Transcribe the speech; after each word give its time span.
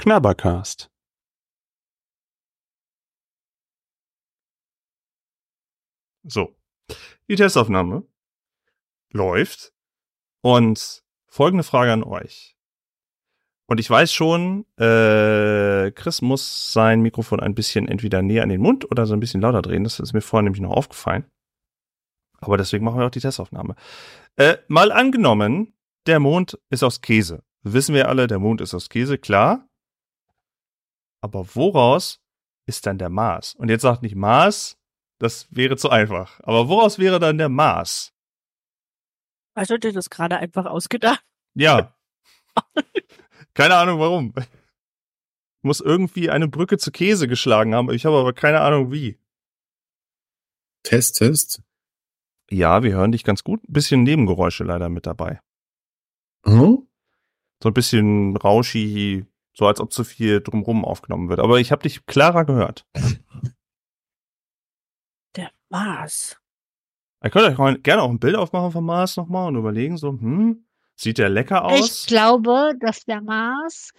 Knabbercast. 0.00 0.90
So, 6.22 6.56
die 7.28 7.36
Testaufnahme 7.36 8.06
läuft 9.12 9.74
und 10.40 11.04
folgende 11.26 11.64
Frage 11.64 11.92
an 11.92 12.02
euch. 12.02 12.56
Und 13.66 13.78
ich 13.78 13.90
weiß 13.90 14.10
schon, 14.10 14.64
äh, 14.78 15.90
Chris 15.90 16.22
muss 16.22 16.72
sein 16.72 17.02
Mikrofon 17.02 17.40
ein 17.40 17.54
bisschen 17.54 17.86
entweder 17.86 18.22
näher 18.22 18.42
an 18.42 18.48
den 18.48 18.62
Mund 18.62 18.90
oder 18.90 19.04
so 19.04 19.12
ein 19.12 19.20
bisschen 19.20 19.42
lauter 19.42 19.60
drehen. 19.60 19.84
Das 19.84 20.00
ist 20.00 20.14
mir 20.14 20.22
vorher 20.22 20.44
nämlich 20.44 20.62
noch 20.62 20.74
aufgefallen. 20.74 21.30
Aber 22.38 22.56
deswegen 22.56 22.86
machen 22.86 22.98
wir 22.98 23.06
auch 23.06 23.10
die 23.10 23.20
Testaufnahme. 23.20 23.74
Äh, 24.36 24.56
mal 24.66 24.92
angenommen, 24.92 25.74
der 26.06 26.20
Mond 26.20 26.58
ist 26.70 26.82
aus 26.82 27.02
Käse. 27.02 27.44
Wissen 27.62 27.94
wir 27.94 28.08
alle, 28.08 28.28
der 28.28 28.38
Mond 28.38 28.62
ist 28.62 28.72
aus 28.72 28.88
Käse, 28.88 29.18
klar. 29.18 29.69
Aber 31.20 31.54
woraus 31.54 32.20
ist 32.66 32.86
dann 32.86 32.98
der 32.98 33.10
Mars? 33.10 33.54
Und 33.54 33.68
jetzt 33.68 33.82
sagt 33.82 34.02
nicht 34.02 34.14
Mars, 34.14 34.78
das 35.18 35.46
wäre 35.50 35.76
zu 35.76 35.90
einfach. 35.90 36.40
Aber 36.42 36.68
woraus 36.68 36.98
wäre 36.98 37.18
dann 37.18 37.38
der 37.38 37.48
Mars? 37.48 38.12
Hast 39.54 39.70
du 39.70 39.78
dir 39.78 39.92
das 39.92 40.08
gerade 40.08 40.38
einfach 40.38 40.66
ausgedacht? 40.66 41.22
Ja. 41.54 41.94
keine 43.54 43.76
Ahnung 43.76 44.00
warum. 44.00 44.32
Muss 45.62 45.80
irgendwie 45.80 46.30
eine 46.30 46.48
Brücke 46.48 46.78
zu 46.78 46.90
Käse 46.90 47.28
geschlagen 47.28 47.74
haben. 47.74 47.90
Ich 47.90 48.06
habe 48.06 48.16
aber 48.16 48.32
keine 48.32 48.60
Ahnung 48.62 48.92
wie. 48.92 49.18
Test, 50.82 51.18
Test. 51.18 51.62
Ja, 52.50 52.82
wir 52.82 52.92
hören 52.92 53.12
dich 53.12 53.24
ganz 53.24 53.44
gut. 53.44 53.62
Ein 53.68 53.72
bisschen 53.72 54.02
Nebengeräusche 54.02 54.64
leider 54.64 54.88
mit 54.88 55.06
dabei. 55.06 55.40
Hm? 56.46 56.88
So 57.62 57.68
ein 57.68 57.74
bisschen 57.74 58.36
rauschi, 58.36 59.26
so 59.52 59.66
als 59.66 59.80
ob 59.80 59.92
zu 59.92 60.04
viel 60.04 60.40
drumrum 60.40 60.84
aufgenommen 60.84 61.28
wird. 61.28 61.40
Aber 61.40 61.58
ich 61.58 61.72
habe 61.72 61.82
dich 61.82 62.06
klarer 62.06 62.44
gehört. 62.44 62.86
Der 65.36 65.50
Mars. 65.68 66.40
Ihr 67.22 67.30
könnt 67.30 67.60
euch 67.60 67.82
gerne 67.82 68.02
auch 68.02 68.10
ein 68.10 68.18
Bild 68.18 68.34
aufmachen 68.34 68.72
vom 68.72 68.86
Mars 68.86 69.16
nochmal 69.16 69.48
und 69.48 69.56
überlegen, 69.56 69.96
so, 69.96 70.08
hm, 70.10 70.64
sieht 70.96 71.18
der 71.18 71.28
lecker 71.28 71.64
aus? 71.64 72.04
Ich 72.04 72.06
glaube, 72.08 72.72
dass 72.80 73.04
der 73.04 73.20
Mars 73.20 73.92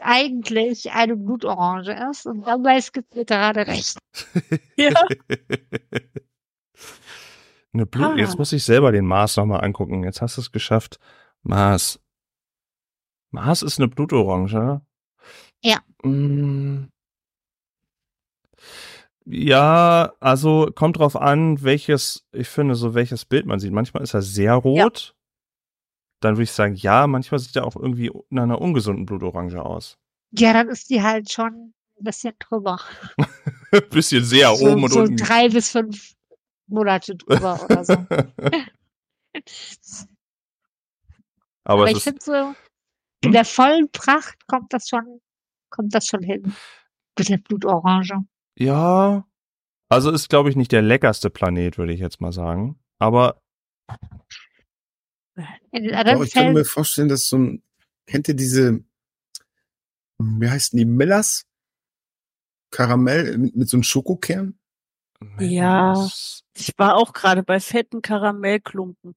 eigentlich 0.00 0.92
eine 0.92 1.16
Blutorange 1.16 2.08
ist 2.10 2.26
und 2.26 2.46
dabei 2.46 2.80
gibt 2.92 3.14
mir 3.14 3.24
gerade 3.24 3.66
recht. 3.66 3.98
Ja. 4.76 4.92
Eine 7.72 7.84
Blut 7.86 8.12
Ah. 8.12 8.16
Jetzt 8.16 8.38
muss 8.38 8.52
ich 8.52 8.64
selber 8.64 8.92
den 8.92 9.04
Mars 9.06 9.36
nochmal 9.36 9.62
angucken. 9.62 10.04
Jetzt 10.04 10.22
hast 10.22 10.36
du 10.36 10.40
es 10.40 10.52
geschafft. 10.52 10.98
Mars. 11.42 12.00
Mars 13.30 13.62
ist 13.62 13.78
eine 13.78 13.88
Blutorange. 13.88 14.80
Ja. 15.62 15.80
Mm. 16.02 16.88
Ja, 19.30 20.14
also 20.20 20.70
kommt 20.74 20.98
drauf 20.98 21.14
an, 21.14 21.62
welches, 21.62 22.24
ich 22.32 22.48
finde, 22.48 22.74
so 22.74 22.94
welches 22.94 23.26
Bild 23.26 23.44
man 23.44 23.60
sieht. 23.60 23.72
Manchmal 23.72 24.02
ist 24.02 24.14
er 24.14 24.22
sehr 24.22 24.54
rot. 24.54 25.14
Dann 26.20 26.36
würde 26.36 26.44
ich 26.44 26.52
sagen, 26.52 26.74
ja, 26.74 27.06
manchmal 27.06 27.38
sieht 27.38 27.54
er 27.56 27.66
auch 27.66 27.76
irgendwie 27.76 28.10
nach 28.30 28.44
einer 28.44 28.60
ungesunden 28.60 29.04
Blutorange 29.06 29.62
aus. 29.62 29.98
Ja, 30.32 30.52
dann 30.52 30.68
ist 30.68 30.88
die 30.90 31.02
halt 31.02 31.30
schon 31.30 31.74
ein 32.00 32.04
bisschen 32.04 32.34
drüber. 32.38 32.80
Bisschen 33.90 34.24
sehr 34.24 34.56
so, 34.56 34.66
oben 34.66 34.84
und 34.84 34.90
so 34.90 35.00
unten. 35.00 35.16
drei 35.16 35.50
bis 35.50 35.68
fünf 35.70 36.14
Monate 36.68 37.16
drüber 37.16 37.62
oder 37.64 37.84
so. 37.84 37.92
Aber, 41.64 41.82
Aber 41.82 41.90
ich 41.90 42.02
finde 42.02 42.20
so, 42.22 42.54
in 43.22 43.32
der 43.32 43.44
vollen 43.44 43.90
Pracht 43.92 44.46
kommt 44.46 44.72
das 44.72 44.88
schon, 44.88 45.20
kommt 45.70 45.94
das 45.94 46.06
schon 46.06 46.22
hin. 46.22 46.54
Mit 47.18 47.28
der 47.28 47.38
Blutorange. 47.38 48.26
Ja, 48.56 49.24
also 49.88 50.10
ist, 50.10 50.28
glaube 50.28 50.50
ich, 50.50 50.56
nicht 50.56 50.72
der 50.72 50.82
leckerste 50.82 51.30
Planet, 51.30 51.78
würde 51.78 51.92
ich 51.92 52.00
jetzt 52.00 52.20
mal 52.20 52.32
sagen. 52.32 52.78
Aber 52.98 53.40
In 55.70 55.84
den 55.84 55.94
Aber 55.94 56.10
anderen 56.10 56.22
ich 56.24 56.32
kann 56.32 56.52
mir 56.52 56.64
vorstellen, 56.64 57.08
dass 57.08 57.28
so 57.28 57.38
ein, 57.38 57.62
kennt 58.06 58.28
ihr 58.28 58.34
diese, 58.34 58.84
wie 60.18 60.50
heißen 60.50 60.76
die, 60.76 60.84
Millers? 60.84 61.46
Karamell 62.70 63.38
mit, 63.38 63.56
mit 63.56 63.68
so 63.68 63.78
einem 63.78 63.82
Schokokern? 63.82 64.58
Ja. 65.38 66.08
Ich 66.54 66.74
war 66.76 66.96
auch 66.96 67.12
gerade 67.12 67.42
bei 67.42 67.60
fetten 67.60 68.02
Karamellklumpen. 68.02 69.14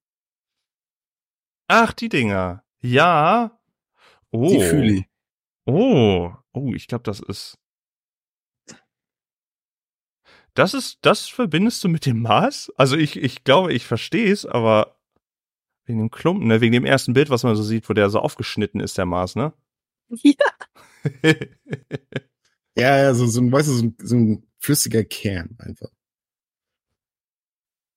Ach, 1.68 1.91
die 1.94 2.07
Dinger. 2.07 2.63
Ja. 2.79 3.59
Oh. 4.31 4.47
Die 4.47 4.62
fühle 4.62 4.94
ich. 4.94 5.10
Oh. 5.66 6.31
Oh, 6.53 6.73
ich 6.73 6.88
glaube, 6.88 7.03
das 7.03 7.19
ist. 7.19 7.57
Das 10.53 10.73
ist, 10.73 10.99
das 11.01 11.27
verbindest 11.27 11.83
du 11.83 11.88
mit 11.89 12.05
dem 12.05 12.22
Mars? 12.22 12.72
Also 12.75 12.97
ich, 12.97 13.16
ich 13.17 13.44
glaube, 13.45 13.73
ich 13.73 13.85
verstehe 13.85 14.31
es, 14.31 14.45
aber 14.45 14.97
wegen 15.85 16.00
dem 16.00 16.11
Klumpen, 16.11 16.47
ne? 16.47 16.59
Wegen 16.61 16.73
dem 16.73 16.85
ersten 16.85 17.13
Bild, 17.13 17.29
was 17.29 17.44
man 17.44 17.55
so 17.55 17.63
sieht, 17.63 17.89
wo 17.89 17.94
der 17.94 18.09
so 18.09 18.19
aufgeschnitten 18.19 18.81
ist, 18.81 18.97
der 18.97 19.05
Mars, 19.05 19.35
ne? 19.35 19.53
Ja. 20.09 20.35
Ja, 22.77 22.97
ja, 22.97 23.13
so, 23.13 23.27
so 23.27 23.41
ein, 23.41 23.51
weißt 23.51 23.67
du, 23.67 23.73
so 23.73 23.83
ein, 23.83 23.95
so 24.01 24.16
ein 24.16 24.47
flüssiger 24.59 25.03
Kern 25.03 25.57
einfach. 25.59 25.89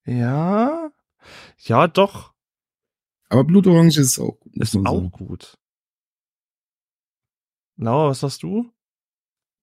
ja. 0.06 0.91
Ja, 1.58 1.88
doch. 1.88 2.34
Aber 3.28 3.44
Blutorange 3.44 3.98
ist 3.98 4.19
auch 4.19 4.38
gut. 4.41 4.56
Ist 4.56 4.76
auch 4.76 4.82
sagen. 4.82 5.10
gut. 5.10 5.58
Laura, 7.76 8.08
was 8.08 8.22
hast 8.22 8.42
du? 8.42 8.70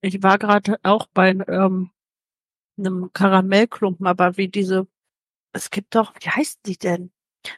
Ich 0.00 0.22
war 0.22 0.38
gerade 0.38 0.78
auch 0.82 1.06
bei 1.14 1.30
ähm, 1.30 1.90
einem 2.76 3.12
Karamellklumpen, 3.12 4.06
aber 4.06 4.36
wie 4.36 4.48
diese, 4.48 4.86
es 5.52 5.70
gibt 5.70 5.94
doch, 5.94 6.14
wie 6.20 6.28
heißen 6.28 6.60
die 6.66 6.76
denn? 6.76 7.12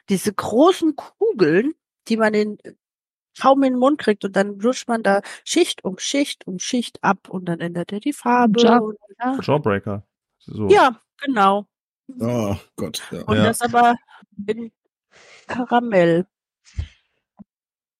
Diese 0.09 0.33
großen 0.33 0.95
Kugeln, 0.95 1.73
die 2.07 2.17
man 2.17 2.33
in 2.33 2.57
kaum 3.39 3.63
in 3.63 3.73
den 3.73 3.79
Mund 3.79 3.99
kriegt 3.99 4.23
und 4.23 4.35
dann 4.35 4.59
lutscht 4.59 4.87
man 4.87 5.03
da 5.03 5.21
Schicht 5.43 5.83
um 5.83 5.97
Schicht 5.97 6.47
um 6.47 6.59
Schicht 6.59 7.03
ab 7.03 7.29
und 7.29 7.45
dann 7.45 7.59
ändert 7.59 7.91
er 7.91 7.99
die 7.99 8.13
Farbe. 8.13 8.59
Und, 8.81 8.97
ja. 9.19 9.37
Jawbreaker. 9.41 10.03
So. 10.39 10.69
ja, 10.69 11.01
genau. 11.19 11.67
Oh 12.19 12.55
Gott, 12.75 13.03
ja. 13.11 13.23
Und 13.23 13.37
Ja. 13.37 13.43
das 13.43 13.61
aber 13.61 13.95
in 14.47 14.71
Karamell. 15.47 16.27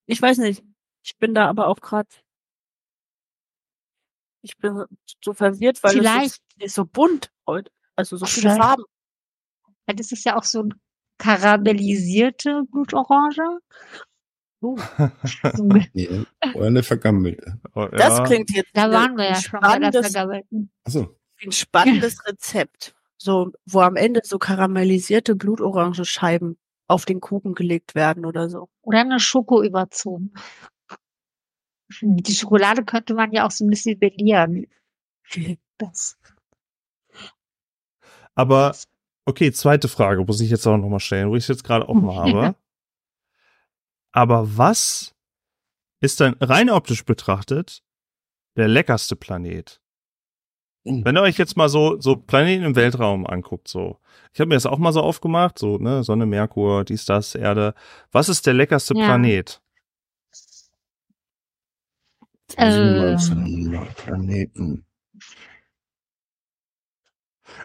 Ich 0.05 0.21
weiß 0.21 0.37
nicht. 0.39 0.63
Ich 1.03 1.17
bin 1.17 1.33
da 1.33 1.47
aber 1.49 1.67
auch 1.67 1.79
gerade. 1.81 2.09
Ich 4.45 4.57
bin 4.57 4.83
so 5.23 5.33
verwirrt, 5.33 5.81
weil 5.83 5.91
es 5.91 5.97
Vielleicht. 5.97 6.25
ist, 6.25 6.41
ist 6.59 6.75
so 6.75 6.85
bunt 6.85 7.31
heute. 7.47 7.71
Also 7.95 8.15
so 8.17 8.25
viele. 8.27 8.55
Farben. 8.55 8.83
weil 9.87 9.95
das 9.95 10.11
ist 10.11 10.23
ja 10.23 10.37
auch 10.37 10.43
so 10.43 10.61
ein 10.63 10.73
karamellisierte 11.17 12.63
Blutorange. 12.71 13.59
Uh, 14.61 14.79
Nee, 15.93 16.25
oder 16.55 16.65
eine 16.67 16.81
vergammelte. 16.81 17.59
Oh, 17.75 17.85
Das 17.91 18.17
ja. 18.17 18.23
klingt 18.23 18.49
jetzt 18.55 18.71
da 18.73 18.89
wie 18.89 18.93
waren 18.93 19.15
wir 19.15 19.25
ein 19.25 19.33
ja 19.35 19.41
schon 19.41 19.59
bei 19.59 19.67
der 19.67 19.91
spannendes, 19.91 20.11
vergammelten. 20.11 20.71
Achso. 20.85 21.15
ein 21.43 21.51
spannendes 21.51 22.17
Rezept. 22.27 22.95
So, 23.17 23.51
wo 23.67 23.81
am 23.81 23.95
Ende 23.95 24.21
so 24.23 24.39
karamellisierte 24.39 25.35
Blutorangenscheiben 25.35 26.57
auf 26.87 27.05
den 27.05 27.19
Kuchen 27.21 27.53
gelegt 27.53 27.93
werden 27.93 28.25
oder 28.25 28.49
so. 28.49 28.69
Oder 28.81 29.01
eine 29.01 29.19
Schoko 29.19 29.61
überzogen. 29.61 30.33
Die 32.01 32.33
Schokolade 32.33 32.83
könnte 32.83 33.13
man 33.13 33.31
ja 33.31 33.45
auch 33.45 33.51
so 33.51 33.65
ein 33.65 33.69
bisschen 33.69 33.99
belieren. 33.99 34.67
Das. 35.77 36.17
Aber 38.35 38.75
okay, 39.25 39.51
zweite 39.51 39.87
Frage, 39.87 40.23
muss 40.23 40.41
ich 40.41 40.49
jetzt 40.49 40.67
auch 40.67 40.77
noch 40.77 40.89
mal 40.89 40.99
stellen, 40.99 41.29
wo 41.29 41.35
ich 41.35 41.43
es 41.43 41.47
jetzt 41.47 41.63
gerade 41.63 41.87
offen 41.89 42.09
habe. 42.15 42.55
Aber 44.11 44.57
was 44.57 45.13
ist 46.01 46.21
dann 46.21 46.35
rein 46.39 46.69
optisch 46.69 47.03
betrachtet 47.03 47.83
der 48.55 48.67
leckerste 48.67 49.15
Planet? 49.15 49.81
Hm. 50.85 51.03
Wenn 51.03 51.17
ihr 51.17 51.21
euch 51.23 51.37
jetzt 51.37 51.57
mal 51.57 51.67
so 51.67 51.99
so 51.99 52.15
Planeten 52.15 52.63
im 52.63 52.75
Weltraum 52.75 53.25
anguckt, 53.25 53.67
so 53.67 53.99
ich 54.33 54.39
habe 54.39 54.49
mir 54.49 54.55
das 54.55 54.65
auch 54.67 54.77
mal 54.77 54.93
so 54.93 55.01
aufgemacht, 55.01 55.57
so 55.57 55.77
ne 55.77 56.03
Sonne, 56.03 56.25
Merkur, 56.25 56.85
dies, 56.85 57.05
das, 57.05 57.35
Erde. 57.35 57.73
Was 58.11 58.29
ist 58.29 58.45
der 58.45 58.53
leckerste 58.53 58.93
Ja. 58.95 59.05
Planet? 59.05 59.61
Äh. 62.55 63.15
Planeten. 63.95 64.85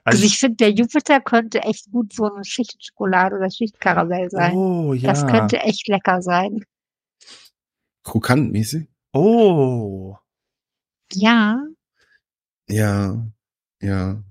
Also 0.04 0.24
ich 0.24 0.38
finde, 0.38 0.56
der 0.56 0.70
Jupiter 0.70 1.20
könnte 1.20 1.60
echt 1.62 1.90
gut 1.90 2.12
so 2.12 2.32
eine 2.32 2.44
Schicht 2.44 2.84
Schokolade 2.86 3.36
oder 3.36 3.50
Schichtkaramell 3.50 4.30
sein. 4.30 4.54
oh 4.54 4.94
ja. 4.94 5.08
Das 5.10 5.26
könnte 5.26 5.58
echt 5.60 5.88
lecker 5.88 6.22
sein. 6.22 6.64
Krokantmäßig? 8.04 8.88
oh. 9.12 10.16
Ja. 11.12 11.66
Ja. 12.68 13.26
Ja. 13.80 14.22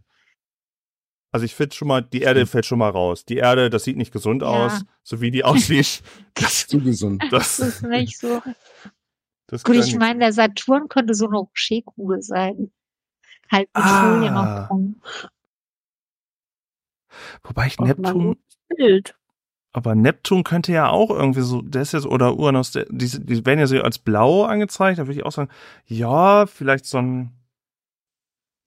Also 1.32 1.46
ich 1.46 1.54
finde 1.54 1.76
schon 1.76 1.88
mal, 1.88 2.02
die 2.02 2.22
Erde 2.22 2.48
fällt 2.48 2.66
schon 2.66 2.80
mal 2.80 2.90
raus. 2.90 3.26
Die 3.26 3.38
Erde, 3.38 3.70
das 3.70 3.84
sieht 3.84 3.98
nicht 3.98 4.12
gesund 4.12 4.42
Ja. 4.42 4.48
aus, 4.48 4.84
so 5.04 5.22
wie 5.22 5.30
die 5.32 5.44
aussieht. 5.44 6.02
Das, 6.34 6.68
Zu 6.68 6.80
gesund. 6.80 7.22
Das 7.32 7.58
das, 7.58 7.68
ist 7.68 7.82
nicht 7.84 8.18
so. 8.18 8.42
Das 9.50 9.64
Gut, 9.64 9.76
ich 9.76 9.96
meine, 9.98 10.20
der 10.20 10.34
Saturn 10.34 10.88
könnte 10.90 11.14
so 11.14 11.28
eine 11.28 11.38
Rocherkugel 11.38 12.22
sein. 12.22 12.72
Halt 13.52 13.68
mit 13.76 13.84
Ah. 13.84 14.02
Folie 14.14 14.32
noch 14.32 14.68
drum. 14.68 15.02
Wobei 17.44 17.68
ich 17.68 17.80
ein 17.80 17.88
Neptun, 17.88 18.38
aber 19.72 19.96
Neptun 19.96 20.44
könnte 20.44 20.72
ja 20.72 20.90
auch 20.90 21.10
irgendwie 21.10 21.42
so, 21.42 21.62
der 21.62 21.82
ist 21.82 21.94
jetzt, 21.94 22.06
oder 22.06 22.36
Uranus, 22.38 22.72
der, 22.72 22.86
die, 22.90 23.08
die 23.08 23.46
werden 23.46 23.60
ja 23.60 23.68
so 23.68 23.82
als 23.82 23.98
blau 24.00 24.44
angezeigt, 24.44 25.00
da 25.00 25.08
würde 25.08 25.20
ich 25.20 25.26
auch 25.26 25.32
sagen, 25.32 25.50
ja, 25.86 26.46
vielleicht 26.46 26.86
so 26.86 27.00
ein, 27.00 27.32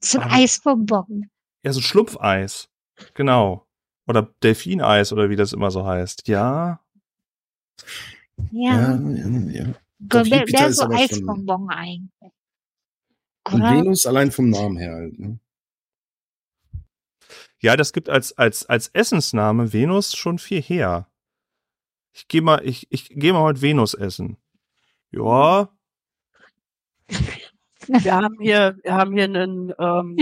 So 0.03 0.19
ein 0.19 0.25
Aber- 0.25 0.35
Eisbonbon. 0.35 1.31
ja, 1.65 1.73
so 1.73 1.81
Schlupfeis. 1.81 2.69
Genau. 3.15 3.67
Oder 4.09 4.29
Delfineis 4.43 5.13
oder 5.13 5.31
wie 5.31 5.37
das 5.37 5.53
immer 5.53 5.71
so 5.71 5.87
heißt. 5.87 6.27
Ja. 6.29 6.81
Ja. 8.51 8.97
ja, 8.97 9.27
ja. 9.51 9.75
Der, 10.03 10.23
Jupiter 10.23 10.59
der 10.59 10.67
ist 10.69 10.73
ist 10.73 10.79
so 10.79 10.91
Eisbonbon 10.91 11.71
eigentlich. 11.71 12.33
Und? 13.49 13.63
Venus 13.63 14.07
allein 14.07 14.31
vom 14.31 14.51
Namen 14.51 14.77
her 14.77 14.93
halt. 14.93 15.19
Ne? 15.19 15.41
Ja, 17.61 17.77
das 17.77 17.93
gibt 17.93 18.09
als, 18.09 18.37
als, 18.39 18.67
als 18.67 18.89
Essensname 18.89 19.73
Venus 19.73 20.15
schon 20.15 20.39
viel 20.39 20.63
her. 20.63 21.09
Ich 22.13 22.29
gehe 22.29 22.43
mal, 22.43 22.65
ich, 22.67 22.87
ich 22.91 23.09
gehe 23.09 23.33
mal 23.33 23.43
heute 23.43 23.63
Venus 23.63 23.95
essen. 23.95 24.37
Ja, 25.11 25.71
Wir 27.89 28.15
haben 28.15 28.37
hier, 28.41 28.79
wir 28.83 28.95
haben 28.95 29.13
hier 29.13 29.25
einen, 29.25 29.75
ähm, 29.79 30.17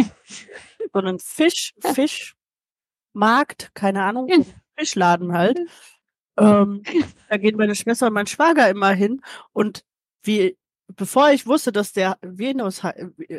so 0.92 0.98
einen 0.98 1.18
Fisch, 1.18 1.74
Fischmarkt, 3.14 3.74
keine 3.74 4.02
Ahnung, 4.02 4.28
Fischladen 4.76 5.32
halt. 5.32 5.58
Ähm, 6.38 6.82
da 7.28 7.36
gehen 7.36 7.56
meine 7.56 7.74
Schwester 7.74 8.06
und 8.06 8.14
mein 8.14 8.26
Schwager 8.26 8.68
immer 8.68 8.90
hin 8.90 9.22
und 9.52 9.84
wie, 10.22 10.56
bevor 10.96 11.30
ich 11.30 11.46
wusste, 11.46 11.72
dass 11.72 11.92
der 11.92 12.18
Venus, 12.22 12.82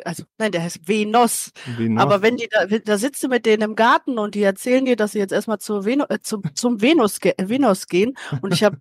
also 0.04 0.24
nein, 0.38 0.52
der 0.52 0.62
heißt 0.62 0.86
Venus, 0.88 1.52
Venus. 1.76 2.02
aber 2.02 2.22
wenn 2.22 2.36
die 2.36 2.48
da, 2.48 2.66
da 2.66 2.98
sitzt 2.98 3.22
du 3.22 3.28
mit 3.28 3.46
denen 3.46 3.62
im 3.62 3.76
Garten 3.76 4.18
und 4.18 4.34
die 4.34 4.42
erzählen 4.42 4.84
dir, 4.84 4.96
dass 4.96 5.12
sie 5.12 5.18
jetzt 5.18 5.32
erstmal 5.32 5.58
zur 5.58 5.84
Venu, 5.84 6.04
äh, 6.08 6.18
zum, 6.20 6.42
zum 6.54 6.80
Venus, 6.80 7.20
ge 7.20 7.34
Venus 7.38 7.86
gehen 7.86 8.16
und 8.40 8.52
ich 8.52 8.64
hab, 8.64 8.74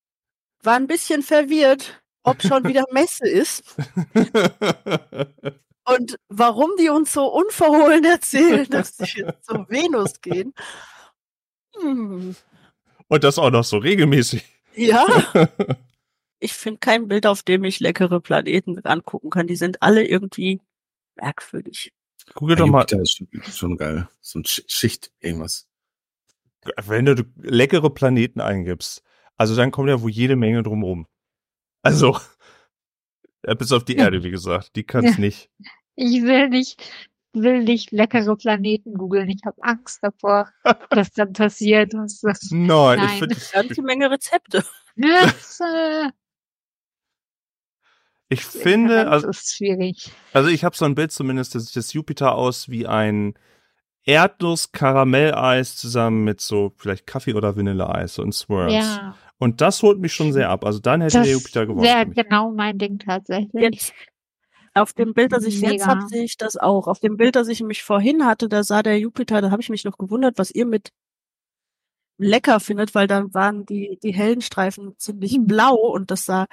war 0.62 0.74
ein 0.74 0.86
bisschen 0.86 1.22
verwirrt, 1.22 2.02
ob 2.22 2.42
schon 2.42 2.64
wieder 2.64 2.84
Messe 2.92 3.28
ist 3.28 3.76
und 5.84 6.18
warum 6.28 6.70
die 6.78 6.90
uns 6.90 7.12
so 7.12 7.26
unverhohlen 7.32 8.04
erzählen, 8.04 8.66
dass 8.68 8.96
sie 8.96 9.20
jetzt 9.20 9.44
zur 9.46 9.68
Venus 9.68 10.20
gehen. 10.20 10.52
Hm, 11.80 12.34
Und 13.08 13.24
das 13.24 13.38
auch 13.38 13.50
noch 13.50 13.64
so 13.64 13.78
regelmäßig. 13.78 14.44
ja. 14.74 15.04
Ich 16.40 16.52
finde 16.52 16.78
kein 16.78 17.08
Bild, 17.08 17.26
auf 17.26 17.42
dem 17.42 17.64
ich 17.64 17.80
leckere 17.80 18.20
Planeten 18.20 18.78
angucken 18.86 19.28
kann. 19.28 19.48
Die 19.48 19.56
sind 19.56 19.82
alle 19.82 20.06
irgendwie 20.06 20.60
merkwürdig. 21.16 21.92
Google 22.34 22.54
doch 22.54 22.68
mal, 22.68 22.82
Jupiter 22.82 23.02
ist 23.02 23.20
schon, 23.56 23.76
geil. 23.76 24.08
So 24.20 24.38
ein 24.38 24.44
Sch- 24.44 24.62
Schicht, 24.68 25.10
irgendwas. 25.18 25.66
wenn 26.84 27.06
du 27.06 27.24
leckere 27.38 27.90
Planeten 27.90 28.40
eingibst, 28.40 29.02
also 29.36 29.56
dann 29.56 29.72
kommt 29.72 29.88
ja 29.88 30.00
wohl 30.00 30.12
jede 30.12 30.36
Menge 30.36 30.62
drumrum. 30.62 31.08
Also, 31.82 32.16
bis 33.58 33.72
auf 33.72 33.84
die. 33.84 33.96
Erde, 33.96 34.22
wie 34.22 34.30
gesagt, 34.30 34.76
die 34.76 34.84
kann's 34.84 35.14
Ja. 35.16 35.20
nicht. 35.20 35.50
Ich 35.96 36.22
will 36.22 36.50
nicht, 36.50 36.80
will 37.32 37.62
nicht 37.62 37.90
leckere 37.92 38.36
Planeten 38.36 38.94
googeln. 38.94 39.28
Ich 39.28 39.42
habe 39.44 39.62
Angst 39.62 39.98
davor, 40.02 40.50
was 40.90 41.10
dann 41.12 41.32
passiert. 41.32 41.92
Was 41.94 42.20
das 42.20 42.48
Nein, 42.50 42.98
ich 43.00 43.04
Nein. 43.06 43.18
finde, 43.18 43.36
Ganze 43.52 43.82
Menge 43.82 44.10
Rezepte. 44.10 44.64
das, 44.96 45.60
äh, 45.60 46.10
ich 48.30 48.44
finde, 48.44 49.04
das 49.04 49.12
also, 49.12 49.28
ist 49.28 49.56
schwierig. 49.56 50.10
also 50.32 50.50
ich 50.50 50.62
habe 50.64 50.76
so 50.76 50.84
ein 50.84 50.94
Bild 50.94 51.12
zumindest, 51.12 51.54
das 51.54 51.66
sieht 51.66 51.76
das 51.76 51.92
Jupiter 51.94 52.34
aus 52.34 52.68
wie 52.68 52.86
ein 52.86 53.34
Erdnuss-Karamelleis 54.04 55.76
zusammen 55.76 56.24
mit 56.24 56.40
so 56.40 56.72
vielleicht 56.76 57.06
Kaffee 57.06 57.34
oder 57.34 57.56
Vanilleeis 57.56 58.18
und 58.18 58.32
Swirls. 58.34 58.72
Ja, 58.74 59.16
Und 59.38 59.60
das 59.60 59.82
holt 59.82 59.98
mich 59.98 60.12
schon 60.14 60.32
sehr 60.32 60.50
ab. 60.50 60.64
Also 60.64 60.78
dann 60.78 61.00
hätte 61.00 61.18
das 61.18 61.26
der 61.26 61.34
Jupiter 61.36 61.66
gewonnen. 61.66 61.84
wäre 61.84 62.06
genau 62.06 62.50
mein 62.50 62.78
Ding 62.78 62.98
tatsächlich. 62.98 63.52
Jetzt, 63.62 63.92
auf 64.78 64.92
dem 64.92 65.14
Bild, 65.14 65.32
das 65.32 65.44
ich 65.44 65.60
jetzt 65.60 65.86
Mega. 65.86 65.86
habe, 65.86 66.08
sehe 66.08 66.24
ich 66.24 66.36
das 66.36 66.56
auch. 66.56 66.86
Auf 66.86 67.00
dem 67.00 67.16
Bild, 67.16 67.36
das 67.36 67.48
ich 67.48 67.62
mich 67.62 67.82
vorhin 67.82 68.24
hatte, 68.24 68.48
da 68.48 68.62
sah 68.64 68.82
der 68.82 68.98
Jupiter, 68.98 69.40
da 69.40 69.50
habe 69.50 69.62
ich 69.62 69.68
mich 69.70 69.84
noch 69.84 69.98
gewundert, 69.98 70.38
was 70.38 70.50
ihr 70.50 70.66
mit 70.66 70.90
lecker 72.20 72.58
findet, 72.60 72.94
weil 72.94 73.06
dann 73.06 73.32
waren 73.34 73.64
die, 73.64 73.98
die 74.02 74.12
hellen 74.12 74.40
Streifen 74.40 74.94
ziemlich 74.98 75.34
Hm. 75.34 75.46
blau 75.46 75.74
und 75.76 76.10
das 76.10 76.24
sah 76.24 76.46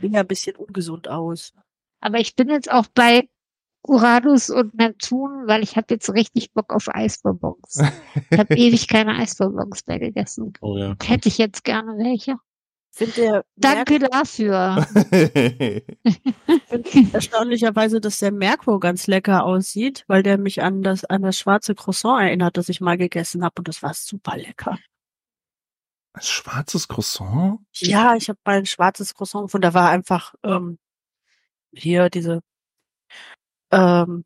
eher 0.00 0.20
ein 0.20 0.26
bisschen 0.26 0.56
ungesund 0.56 1.08
aus. 1.08 1.52
Aber 2.00 2.20
ich 2.20 2.36
bin 2.36 2.48
jetzt 2.48 2.70
auch 2.70 2.86
bei 2.94 3.28
Uranus 3.82 4.50
und 4.50 4.74
Neptun, 4.74 5.46
weil 5.46 5.62
ich 5.62 5.76
habe 5.76 5.86
jetzt 5.90 6.12
richtig 6.12 6.52
Bock 6.52 6.72
auf 6.72 6.88
Eisbonbons. 6.88 7.82
Ich 8.30 8.38
habe 8.38 8.54
ewig 8.56 8.86
keine 8.86 9.16
Eisbonbons 9.16 9.86
mehr 9.86 9.98
gegessen. 9.98 10.52
Oh 10.60 10.76
ja. 10.76 10.94
Hätte 11.02 11.28
ich 11.28 11.38
jetzt 11.38 11.64
gerne 11.64 11.96
welche. 11.98 12.36
Find 12.90 13.16
der 13.16 13.44
Danke 13.56 13.98
dafür. 14.00 14.86
Merk 16.70 17.14
erstaunlicherweise, 17.14 18.00
dass 18.00 18.18
der 18.18 18.32
Merkur 18.32 18.80
ganz 18.80 19.06
lecker 19.06 19.44
aussieht, 19.44 20.04
weil 20.08 20.22
der 20.22 20.38
mich 20.38 20.62
an 20.62 20.82
das, 20.82 21.04
an 21.04 21.22
das 21.22 21.38
schwarze 21.38 21.74
Croissant 21.74 22.22
erinnert, 22.22 22.56
das 22.56 22.68
ich 22.68 22.80
mal 22.80 22.96
gegessen 22.98 23.44
habe 23.44 23.54
und 23.58 23.68
das 23.68 23.82
war 23.82 23.94
super 23.94 24.36
lecker. 24.36 24.78
Ein 26.14 26.22
schwarzes 26.22 26.88
Croissant? 26.88 27.60
Ja, 27.74 28.16
ich 28.16 28.28
habe 28.28 28.38
mal 28.44 28.56
ein 28.58 28.66
schwarzes 28.66 29.14
Croissant 29.14 29.44
gefunden. 29.46 29.62
Da 29.62 29.74
war 29.74 29.90
einfach 29.90 30.34
ähm, 30.42 30.78
hier 31.72 32.10
diese 32.10 32.40
ähm, 33.70 34.24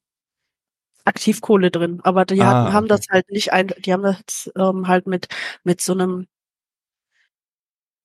Aktivkohle 1.05 1.71
drin. 1.71 2.01
Aber 2.05 2.25
die 2.25 2.41
Ah, 2.41 2.47
hatten, 2.47 2.73
haben 2.73 2.85
okay. 2.85 2.89
das 2.97 3.07
halt 3.11 3.31
nicht 3.31 3.53
ein, 3.53 3.69
die 3.85 3.93
haben 3.93 4.03
das 4.03 4.51
ähm, 4.57 4.89
halt 4.89 5.07
mit 5.07 5.29
mit 5.65 5.81
so 5.81 5.93
einem 5.93 6.27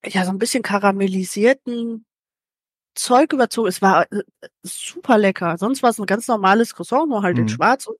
ja 0.09 0.25
so 0.25 0.31
ein 0.31 0.38
bisschen 0.39 0.63
karamellisierten 0.63 2.06
Zeug 2.95 3.33
überzogen. 3.33 3.68
Es 3.68 3.81
war 3.81 4.12
äh, 4.12 4.24
super 4.63 5.18
lecker. 5.18 5.57
Sonst 5.57 5.83
war 5.83 5.89
es 5.92 6.00
ein 6.00 6.06
ganz 6.06 6.27
normales 6.27 6.74
Croissant, 6.75 7.09
nur 7.09 7.21
halt 7.24 7.38
in 7.38 7.44
Mhm. 7.44 7.50
Schwarz. 7.50 7.88
Und, 7.88 7.98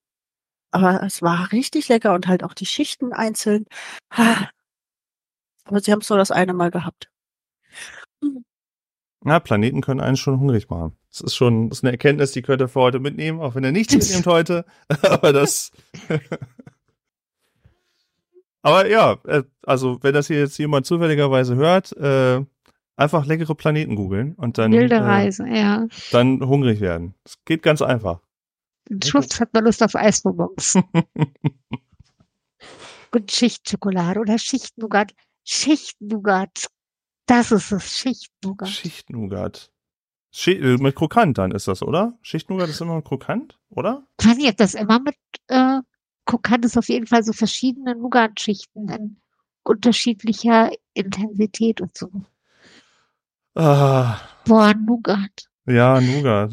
aber 0.72 1.04
es 1.04 1.22
war 1.22 1.52
richtig 1.52 1.88
lecker 1.90 2.14
und 2.14 2.28
halt 2.28 2.44
auch 2.44 2.54
die 2.54 2.66
Schichten 2.66 3.14
einzeln. 3.14 3.66
Aber 4.10 5.82
sie 5.82 5.92
haben 5.92 6.02
es 6.02 6.10
nur 6.10 6.18
das 6.18 6.32
eine 6.32 6.54
Mal 6.54 6.72
gehabt. 6.72 7.10
Na, 9.24 9.40
Planeten 9.40 9.82
können 9.82 10.00
einen 10.00 10.16
schon 10.18 10.40
hungrig 10.40 10.70
machen. 10.70 10.98
Das 11.12 11.22
ist 11.22 11.36
schon, 11.36 11.70
das 11.70 11.80
ist 11.80 11.84
eine 11.84 11.92
Erkenntnis, 11.92 12.32
die 12.32 12.42
könnt 12.42 12.62
ihr 12.62 12.68
für 12.70 12.80
heute 12.80 13.00
mitnehmen, 13.00 13.42
auch 13.42 13.56
wenn 13.56 13.64
ihr 13.64 13.72
nichts 13.72 13.94
mitnehmt 13.96 14.26
heute. 14.28 14.66
Aber 15.02 15.34
das. 15.34 15.72
Aber 18.62 18.88
ja, 18.90 19.18
äh, 19.26 19.44
also 19.64 19.98
wenn 20.02 20.14
das 20.14 20.28
hier 20.28 20.40
jetzt 20.40 20.58
jemand 20.58 20.86
zufälligerweise 20.86 21.56
hört, 21.56 21.96
äh, 21.98 22.44
einfach 22.96 23.26
leckere 23.26 23.56
Planeten 23.56 23.96
googeln 23.96 24.34
und 24.36 24.58
dann, 24.58 24.72
Wilde 24.72 24.96
äh, 24.96 25.00
Reise, 25.00 25.48
ja. 25.48 25.88
dann 26.12 26.42
hungrig 26.42 26.82
werden. 26.82 27.14
Das 27.24 27.36
geht 27.46 27.64
ganz 27.64 27.82
einfach. 27.82 28.20
Schwupps 29.04 29.40
hat 29.40 29.54
man 29.54 29.66
Lust 29.66 29.84
auf 29.84 29.96
Eisbonbons. 29.96 30.80
Und 33.12 33.32
Schichtschokolade 33.32 34.20
oder 34.20 34.38
Schichtnougat. 34.38 35.14
Schichtnougat. 35.44 36.68
Das 37.26 37.52
ist 37.52 37.72
es, 37.72 37.98
Schichtnougat. 37.98 38.70
Schichtnougat. 38.70 39.72
Schi 40.32 40.52
äh, 40.52 40.78
mit 40.78 40.96
Krokant 40.96 41.38
dann 41.38 41.52
ist 41.52 41.68
das, 41.68 41.82
oder? 41.82 42.18
Schichtnougat 42.22 42.70
ist 42.70 42.82
immer 42.82 42.96
noch 42.96 43.04
Krokant, 43.04 43.58
oder? 43.70 44.06
Ich 44.20 44.28
weiß 44.28 44.38
nicht, 44.38 44.50
ob 44.50 44.58
das 44.58 44.76
immer 44.76 45.00
mit 45.00 45.16
äh, 45.48 45.67
Krokant 46.28 46.66
ist 46.66 46.78
auf 46.78 46.90
jeden 46.90 47.08
Fall 47.08 47.24
so 47.24 47.34
verschiedene 47.34 47.96
Nougat-Schichten 47.96 48.90
in 48.90 49.18
unterschiedlicher 49.64 50.72
Intensität 50.94 51.82
und 51.82 51.98
so. 51.98 52.10
Ah, 53.56 54.20
Boah, 54.46 54.74
Nougat. 54.76 55.50
ja, 55.66 56.00
Nougat. 56.00 56.52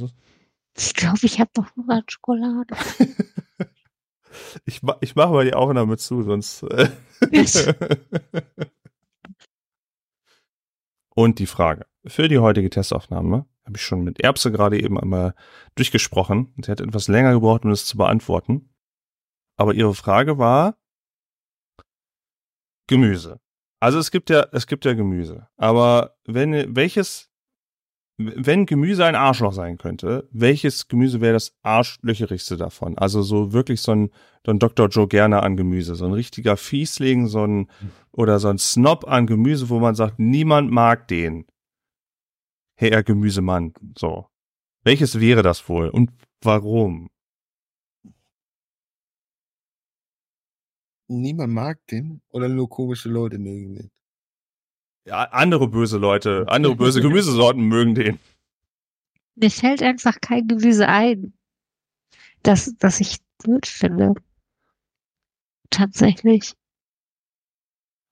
Ich 0.76 0.94
glaube, 0.94 1.18
ich 1.22 1.38
habe 1.40 1.50
noch 1.56 1.76
Nougat-Schokolade. 1.76 2.74
Ich, 4.64 4.80
ich 5.00 5.14
mache 5.14 5.32
mal 5.32 5.44
die 5.44 5.54
Aufnahme 5.54 5.96
zu, 5.96 6.22
sonst. 6.22 6.64
Äh 6.64 6.88
Und 11.14 11.38
die 11.38 11.46
Frage 11.46 11.86
für 12.04 12.26
die 12.26 12.40
heutige 12.40 12.68
Testaufnahme 12.68 13.46
habe 13.64 13.76
ich 13.76 13.82
schon 13.82 14.02
mit 14.02 14.18
Erbse 14.20 14.50
gerade 14.50 14.80
eben 14.80 14.98
einmal 14.98 15.36
durchgesprochen. 15.76 16.52
Sie 16.60 16.68
hat 16.68 16.80
etwas 16.80 17.06
länger 17.06 17.32
gebraucht, 17.32 17.62
um 17.64 17.70
das 17.70 17.86
zu 17.86 17.96
beantworten. 17.96 18.73
Aber 19.56 19.75
ihre 19.75 19.94
Frage 19.94 20.38
war 20.38 20.76
Gemüse. 22.87 23.40
Also 23.80 23.99
es 23.99 24.11
gibt 24.11 24.30
ja, 24.30 24.46
es 24.52 24.66
gibt 24.66 24.84
ja 24.84 24.94
Gemüse. 24.94 25.49
Aber 25.56 26.16
wenn 26.25 26.75
welches, 26.75 27.30
wenn 28.16 28.66
Gemüse 28.66 29.04
ein 29.04 29.14
Arschloch 29.14 29.52
sein 29.52 29.78
könnte, 29.78 30.28
welches 30.32 30.88
Gemüse 30.88 31.20
wäre 31.20 31.34
das 31.34 31.54
arschlöcherigste 31.62 32.56
davon? 32.56 32.96
Also 32.99 33.23
so 33.23 33.52
wirklich 33.52 33.82
so 33.82 33.92
ein, 33.92 34.11
so 34.44 34.52
ein 34.52 34.58
Dr. 34.58 34.88
Joe 34.88 35.08
gerne 35.08 35.42
an 35.42 35.56
Gemüse, 35.56 35.94
so 35.94 36.06
ein 36.06 36.12
richtiger 36.12 36.56
Fiesling, 36.56 37.26
so 37.26 37.46
ein 37.46 37.70
oder 38.11 38.38
so 38.38 38.49
ein 38.49 38.58
Snob 38.58 39.06
an 39.06 39.26
Gemüse, 39.26 39.68
wo 39.68 39.78
man 39.80 39.94
sagt, 39.94 40.18
niemand 40.18 40.70
mag 40.70 41.08
den. 41.08 41.46
Herr 42.76 43.02
Gemüsemann. 43.02 43.75
So. 43.99 44.26
Welches 44.82 45.20
wäre 45.20 45.42
das 45.42 45.68
wohl 45.68 45.88
und 45.88 46.11
warum? 46.42 47.08
Niemand 51.08 51.52
mag 51.52 51.87
den 51.88 52.20
oder 52.30 52.49
nur 52.49 52.68
komische 52.68 53.08
Leute 53.08 53.38
mögen 53.38 53.75
den. 53.75 53.90
Ja, 55.06 55.25
andere 55.25 55.68
böse 55.68 55.99
Leute, 55.99 56.46
andere 56.49 56.76
böse 56.76 57.02
Gemüsesorten 57.02 57.62
mögen 57.62 57.94
den. 57.94 58.18
Mir 59.34 59.50
fällt 59.50 59.82
einfach 59.82 60.20
kein 60.20 60.49
Gemüse 60.49 60.88
ein, 60.88 61.34
das, 62.42 62.75
das 62.78 63.00
ich 63.00 63.18
gut 63.44 63.66
finde. 63.66 64.14
Tatsächlich. 65.70 66.54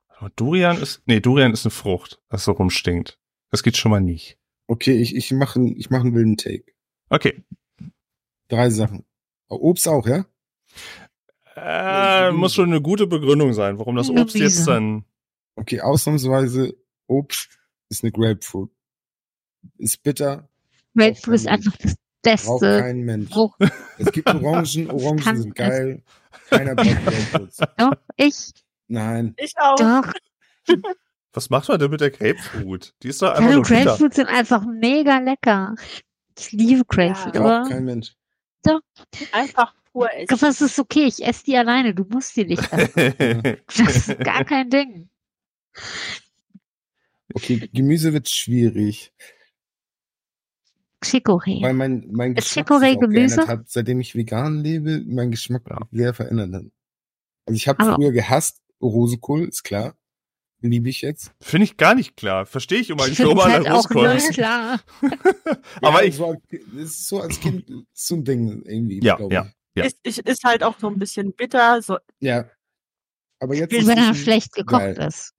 Aber 0.08 0.30
Durian 0.30 0.80
ist, 0.80 1.02
nee, 1.06 1.20
Durian 1.20 1.52
ist 1.52 1.64
eine 1.64 1.70
Frucht, 1.70 2.20
das 2.28 2.44
so 2.44 2.52
rumstinkt. 2.52 3.18
Das 3.50 3.62
geht 3.62 3.76
schon 3.76 3.90
mal 3.90 4.00
nicht. 4.00 4.38
Okay, 4.66 5.00
ich, 5.00 5.14
ich 5.16 5.32
mache 5.32 5.60
ich 5.76 5.90
mach 5.90 6.00
einen 6.00 6.14
wilden 6.14 6.36
Take. 6.36 6.64
Okay. 7.08 7.42
Drei 8.48 8.70
Sachen. 8.70 9.04
Obst 9.48 9.88
auch, 9.88 10.06
ja? 10.06 10.24
Äh, 11.56 12.32
muss 12.32 12.54
schon 12.54 12.70
eine 12.70 12.80
gute 12.80 13.06
Begründung 13.06 13.52
sein, 13.52 13.78
warum 13.78 13.96
das 13.96 14.08
Obst 14.08 14.36
jetzt 14.36 14.66
dann. 14.66 15.04
Okay, 15.56 15.80
ausnahmsweise 15.80 16.74
Obst 17.06 17.58
ist 17.88 18.02
eine 18.02 18.12
Grapefruit. 18.12 18.70
Ist 19.78 20.02
bitter, 20.02 20.48
Grapefruit 20.96 21.34
ist 21.34 21.48
einfach 21.48 21.72
das 21.76 21.94
braucht 22.44 22.60
beste 22.60 22.80
kein 22.80 23.00
Mensch. 23.00 23.30
Frucht. 23.30 23.58
Es 23.98 24.12
gibt 24.12 24.28
Orangen, 24.28 24.90
Orangen 24.90 25.42
sind 25.42 25.54
geil. 25.54 26.02
Keiner 26.48 26.74
braucht 26.74 27.04
Grapefruits. 27.04 27.56
Doch, 27.76 27.92
ich, 28.16 28.52
Nein. 28.88 29.34
Ich 29.38 29.52
auch. 29.56 29.76
doch. 29.76 30.12
Was 31.34 31.48
macht 31.48 31.68
man 31.68 31.78
denn 31.78 31.90
mit 31.90 32.00
der 32.02 32.10
Grapefruit? 32.10 32.94
Die 33.02 33.08
ist 33.08 33.22
doch 33.22 33.32
einfach 33.32 33.50
nur 33.50 33.62
bitter. 33.62 33.84
Grapefruits 33.84 34.16
sind 34.16 34.28
einfach 34.28 34.66
mega 34.66 35.18
lecker. 35.18 35.74
Ich 36.38 36.52
liebe 36.52 36.84
Grapefruit, 36.84 37.34
Ja. 37.34 37.40
Braucht 37.40 37.70
kein 37.70 37.84
Mensch. 37.86 38.14
Einfach 39.32 39.74
pur 39.92 40.12
essen. 40.12 40.38
das 40.40 40.60
ist 40.60 40.78
okay. 40.78 41.04
Ich 41.06 41.24
esse 41.24 41.44
die 41.44 41.56
alleine. 41.56 41.94
Du 41.94 42.04
musst 42.04 42.36
die 42.36 42.44
nicht 42.46 42.72
essen. 42.72 43.56
Das 43.76 44.08
ist 44.08 44.18
gar 44.20 44.44
kein 44.44 44.68
Ding. 44.70 45.08
Okay, 47.34 47.68
Gemüse 47.72 48.12
wird 48.12 48.28
schwierig, 48.28 49.12
Chicorée. 51.02 51.62
weil 51.62 51.72
mein, 51.74 52.06
mein 52.12 52.36
Ist 52.36 52.48
Geschmack 52.48 52.68
Chicorée 52.68 52.98
Gemüse? 52.98 53.46
hat, 53.48 53.68
seitdem 53.70 54.00
ich 54.00 54.14
vegan 54.14 54.58
lebe, 54.62 55.02
mein 55.06 55.30
Geschmack 55.30 55.62
Ja. 55.68 55.78
sehr 55.90 56.14
verändert 56.14 56.52
hat. 56.52 56.64
Also 57.46 57.56
ich 57.56 57.66
habe 57.68 57.82
früher 57.84 58.12
gehasst 58.12 58.60
Rosenkohl, 58.82 59.48
ist 59.48 59.62
klar. 59.64 59.96
Liebe 60.60 60.88
ich 60.90 61.00
jetzt. 61.00 61.32
Finde 61.40 61.64
ich 61.64 61.76
gar 61.76 61.96
nicht 61.96 62.16
klar. 62.16 62.46
Verstehe 62.46 62.78
ich 62.78 62.90
immer 62.90 63.02
Ich 63.08 63.18
nicht, 63.18 63.24
warum 63.26 63.42
halt 63.42 63.68
auch 63.68 63.90
Roscoe. 63.90 64.32
klar. 64.32 64.80
Aber 65.82 66.02
ja, 66.02 66.08
ich- 66.08 66.14
So, 66.16 66.26
als- 66.30 66.42
das 66.50 66.82
ist 66.84 67.08
so 67.08 67.20
als 67.20 67.40
Kind 67.40 67.64
so 67.92 68.14
ein 68.14 68.24
Ding 68.24 68.62
irgendwie. 68.64 69.00
Ja, 69.02 69.18
ja. 69.28 69.50
Ja. 69.74 69.84
Ist, 69.84 69.98
ich, 70.02 70.18
ist 70.18 70.44
halt 70.44 70.62
auch 70.62 70.78
so 70.78 70.88
ein 70.88 70.98
bisschen 70.98 71.32
bitter. 71.32 71.80
So. 71.82 71.98
Ja. 72.20 72.48
Aber 73.40 73.54
jetzt 73.54 73.72
Wenn 73.72 73.80
ist 73.80 73.88
er 73.88 74.14
schlecht 74.14 74.52
gekocht 74.52 74.80
geil. 74.80 74.98
ist. 74.98 75.34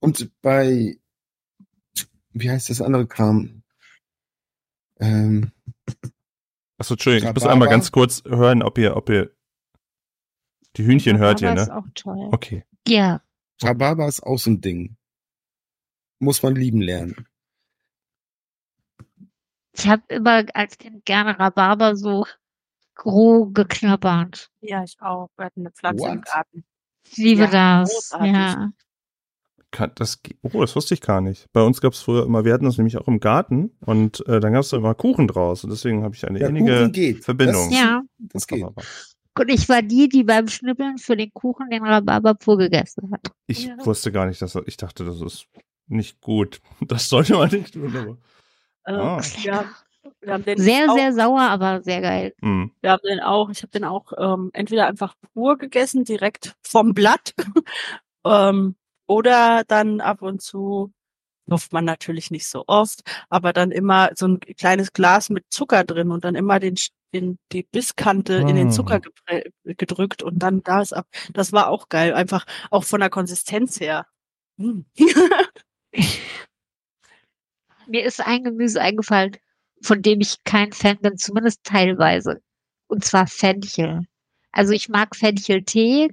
Und 0.00 0.30
bei, 0.42 0.98
wie 2.30 2.50
heißt 2.50 2.70
das 2.70 2.80
andere 2.82 3.06
Kram? 3.06 3.62
Ähm, 4.98 5.52
Achso, 6.78 6.94
Entschuldigung, 6.94 7.28
ich 7.28 7.34
muss 7.34 7.42
Rhabarber. 7.44 7.52
einmal 7.52 7.68
ganz 7.68 7.92
kurz 7.92 8.24
hören, 8.24 8.62
ob 8.62 8.76
ihr, 8.78 8.96
ob 8.96 9.08
ihr 9.08 9.34
die 10.76 10.84
Hühnchen 10.84 11.18
hört 11.18 11.40
ihr, 11.40 11.50
Aber 11.50 11.62
ist 11.62 11.68
ne? 11.68 11.76
auch 11.76 11.86
toll. 11.94 12.28
Okay. 12.32 12.64
Ja. 12.88 13.22
Rhabarber 13.62 14.08
ist 14.08 14.22
auch 14.22 14.38
so 14.38 14.50
ein 14.50 14.60
Ding. 14.60 14.96
Muss 16.18 16.42
man 16.42 16.54
lieben 16.56 16.80
lernen. 16.80 17.28
Ich 19.74 19.86
habe 19.88 20.02
immer 20.08 20.44
als 20.54 20.76
Kind 20.78 21.04
gerne 21.04 21.38
Rhabarber 21.38 21.96
so 21.96 22.26
roh 23.04 23.46
geknabbert. 23.46 24.48
ja, 24.60 24.82
ich 24.84 24.96
auch. 25.00 25.28
Wir 25.36 25.46
hatten 25.46 25.60
eine 25.60 25.70
Pflanze 25.70 26.06
im 26.08 26.18
What? 26.18 26.24
Garten. 26.26 26.64
Ich 27.10 27.16
liebe 27.16 27.42
Ja, 27.44 27.80
das. 27.80 27.92
großartig. 27.92 28.32
Ja. 28.32 28.70
Kann, 29.70 29.90
das, 29.94 30.20
oh, 30.42 30.60
das 30.60 30.76
wusste 30.76 30.92
ich 30.92 31.00
gar 31.00 31.22
nicht. 31.22 31.46
Bei 31.52 31.62
uns 31.62 31.80
gab 31.80 31.94
es 31.94 32.00
früher 32.02 32.24
immer, 32.26 32.44
wir 32.44 32.52
hatten 32.52 32.66
das 32.66 32.76
nämlich 32.76 32.98
auch 32.98 33.08
im 33.08 33.20
Garten 33.20 33.70
und 33.80 34.20
äh, 34.28 34.38
dann 34.38 34.52
gab 34.52 34.62
es 34.64 34.68
da 34.68 34.76
immer 34.76 34.94
Kuchen 34.94 35.26
draus 35.28 35.64
und 35.64 35.70
deswegen 35.70 36.02
habe 36.04 36.14
ich 36.14 36.26
eine 36.28 36.38
Ja, 36.40 36.48
innige. 36.48 37.16
Verbindung. 37.22 37.70
Das, 37.70 37.78
Ja. 37.80 38.02
das 38.18 38.46
geht. 38.46 38.62
Und 38.64 39.48
ich 39.48 39.66
war 39.70 39.80
die, 39.80 40.10
die 40.10 40.24
beim 40.24 40.46
Schnippeln 40.48 40.98
für 40.98 41.16
den 41.16 41.32
Kuchen 41.32 41.70
den 41.70 41.82
Rhabarber 41.84 42.34
pur 42.34 42.58
gegessen 42.58 43.10
hat. 43.12 43.32
Ich 43.46 43.64
Ja. 43.64 43.76
wusste 43.86 44.12
gar 44.12 44.26
nicht, 44.26 44.42
dass 44.42 44.54
ich 44.66 44.76
dachte, 44.76 45.06
das 45.06 45.22
ist 45.22 45.46
nicht 45.86 46.20
gut. 46.20 46.60
Das 46.86 47.08
sollte 47.08 47.32
man 47.34 47.48
nicht 47.50 47.72
tun. 47.72 47.96
Aber. 47.96 48.18
Äh, 48.84 48.92
Ah. 49.00 49.22
ja, 49.42 49.64
Sehr, 50.24 50.90
auch, 50.90 50.96
sehr 50.96 51.12
sauer, 51.12 51.40
aber 51.40 51.82
sehr 51.82 52.00
geil. 52.00 52.34
Hm. 52.40 52.70
Wir 52.80 52.90
haben 52.92 53.02
den 53.08 53.20
auch, 53.20 53.50
ich 53.50 53.62
habe 53.62 53.72
den 53.72 53.84
auch 53.84 54.12
ähm, 54.16 54.50
entweder 54.52 54.86
einfach 54.86 55.14
pur 55.34 55.58
gegessen, 55.58 56.04
direkt 56.04 56.54
vom 56.62 56.94
Blatt, 56.94 57.34
ähm, 58.24 58.76
oder 59.06 59.64
dann 59.66 60.00
ab 60.00 60.22
und 60.22 60.40
zu, 60.40 60.92
hofft 61.50 61.72
man 61.72 61.84
natürlich 61.84 62.30
nicht 62.30 62.46
so 62.46 62.64
oft, 62.66 63.02
aber 63.28 63.52
dann 63.52 63.70
immer 63.72 64.10
so 64.14 64.26
ein 64.28 64.40
kleines 64.40 64.92
Glas 64.92 65.28
mit 65.28 65.44
Zucker 65.50 65.84
drin 65.84 66.10
und 66.10 66.24
dann 66.24 66.34
immer 66.36 66.60
den, 66.60 66.76
den 67.12 67.38
die 67.52 67.64
Bisskante 67.64 68.34
in 68.34 68.54
den 68.54 68.68
Ah. 68.68 68.70
Zucker 68.70 69.00
gedrückt 69.64 70.22
und 70.22 70.38
dann 70.38 70.62
da 70.62 70.80
ist 70.82 70.92
ab. 70.92 71.06
Das 71.32 71.52
war 71.52 71.68
auch 71.68 71.88
geil, 71.88 72.14
einfach 72.14 72.46
auch 72.70 72.84
von 72.84 73.00
der 73.00 73.10
Konsistenz 73.10 73.80
her. 73.80 74.06
Hm. 74.58 74.86
Mir 77.88 78.04
ist 78.04 78.20
ein 78.24 78.44
Gemüse 78.44 78.80
eingefallen, 78.80 79.36
von 79.82 80.02
dem 80.02 80.20
ich 80.20 80.42
kein 80.44 80.72
Fan 80.72 80.98
bin, 81.00 81.16
zumindest 81.16 81.64
teilweise. 81.64 82.40
Und 82.86 83.04
zwar 83.04 83.26
Fenchel. 83.26 84.02
Also 84.52 84.72
ich 84.72 84.88
mag 84.88 85.16
Fencheltee 85.16 86.08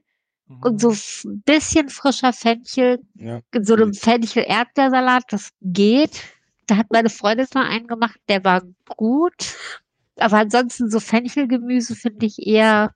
und 0.62 0.82
so 0.82 0.90
ein 1.28 1.44
bisschen 1.46 1.90
frischer 1.90 2.34
Fenchel 2.34 3.00
Ja. 3.16 3.42
in 3.54 3.66
so 3.66 3.76
einem 3.76 3.94
Fenchel-Erdbeersalat, 3.94 5.24
das 5.30 5.50
geht. 5.62 6.22
Da 6.68 6.78
hat 6.78 6.88
meine 6.92 7.10
Freundin 7.10 7.48
mal 7.54 7.68
einen 7.68 7.88
gemacht, 7.88 8.20
der 8.30 8.44
war 8.44 8.64
gut. 8.98 9.56
Aber 10.18 10.38
ansonsten 10.38 10.90
so 10.90 11.00
Fenchelgemüse 11.00 11.96
finde 11.96 12.26
ich 12.26 12.46
eher, 12.46 12.94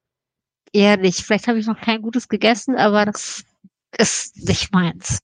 eher 0.71 0.97
nicht. 0.97 1.19
Vielleicht 1.21 1.47
habe 1.47 1.59
ich 1.59 1.67
noch 1.67 1.79
kein 1.79 2.01
gutes 2.01 2.27
gegessen, 2.27 2.75
aber 2.75 3.05
das 3.05 3.43
ist 3.97 4.47
nicht 4.47 4.71
meins. 4.73 5.19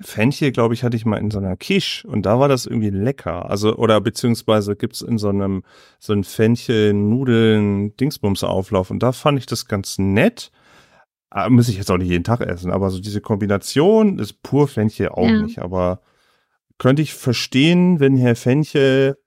Fenchel, 0.00 0.52
glaube 0.52 0.74
ich, 0.74 0.84
hatte 0.84 0.96
ich 0.96 1.04
mal 1.04 1.16
in 1.18 1.30
so 1.30 1.38
einer 1.38 1.56
Quiche 1.56 2.06
und 2.06 2.22
da 2.24 2.38
war 2.38 2.48
das 2.48 2.66
irgendwie 2.66 2.90
lecker. 2.90 3.50
Also, 3.50 3.74
oder 3.76 4.00
beziehungsweise 4.00 4.76
gibt's 4.76 5.00
in 5.00 5.18
so 5.18 5.28
einem, 5.28 5.64
so 5.98 6.12
ein 6.12 6.24
Fenchel-Nudeln-Dingsbums-Auflauf 6.24 8.90
und 8.90 9.02
da 9.02 9.12
fand 9.12 9.38
ich 9.38 9.46
das 9.46 9.66
ganz 9.66 9.98
nett. 9.98 10.50
Ah, 11.30 11.48
muss 11.50 11.68
ich 11.68 11.76
jetzt 11.76 11.90
auch 11.90 11.98
nicht 11.98 12.08
jeden 12.08 12.24
Tag 12.24 12.40
essen, 12.40 12.70
aber 12.70 12.90
so 12.90 13.00
diese 13.00 13.20
Kombination 13.20 14.18
ist 14.18 14.42
pur 14.42 14.66
Fenchel 14.68 15.10
auch 15.10 15.28
Ja. 15.28 15.42
nicht. 15.42 15.58
Aber 15.58 16.00
könnte 16.78 17.02
ich 17.02 17.12
verstehen, 17.14 18.00
wenn 18.00 18.16
Herr 18.16 18.36
Fenchel 18.36 19.18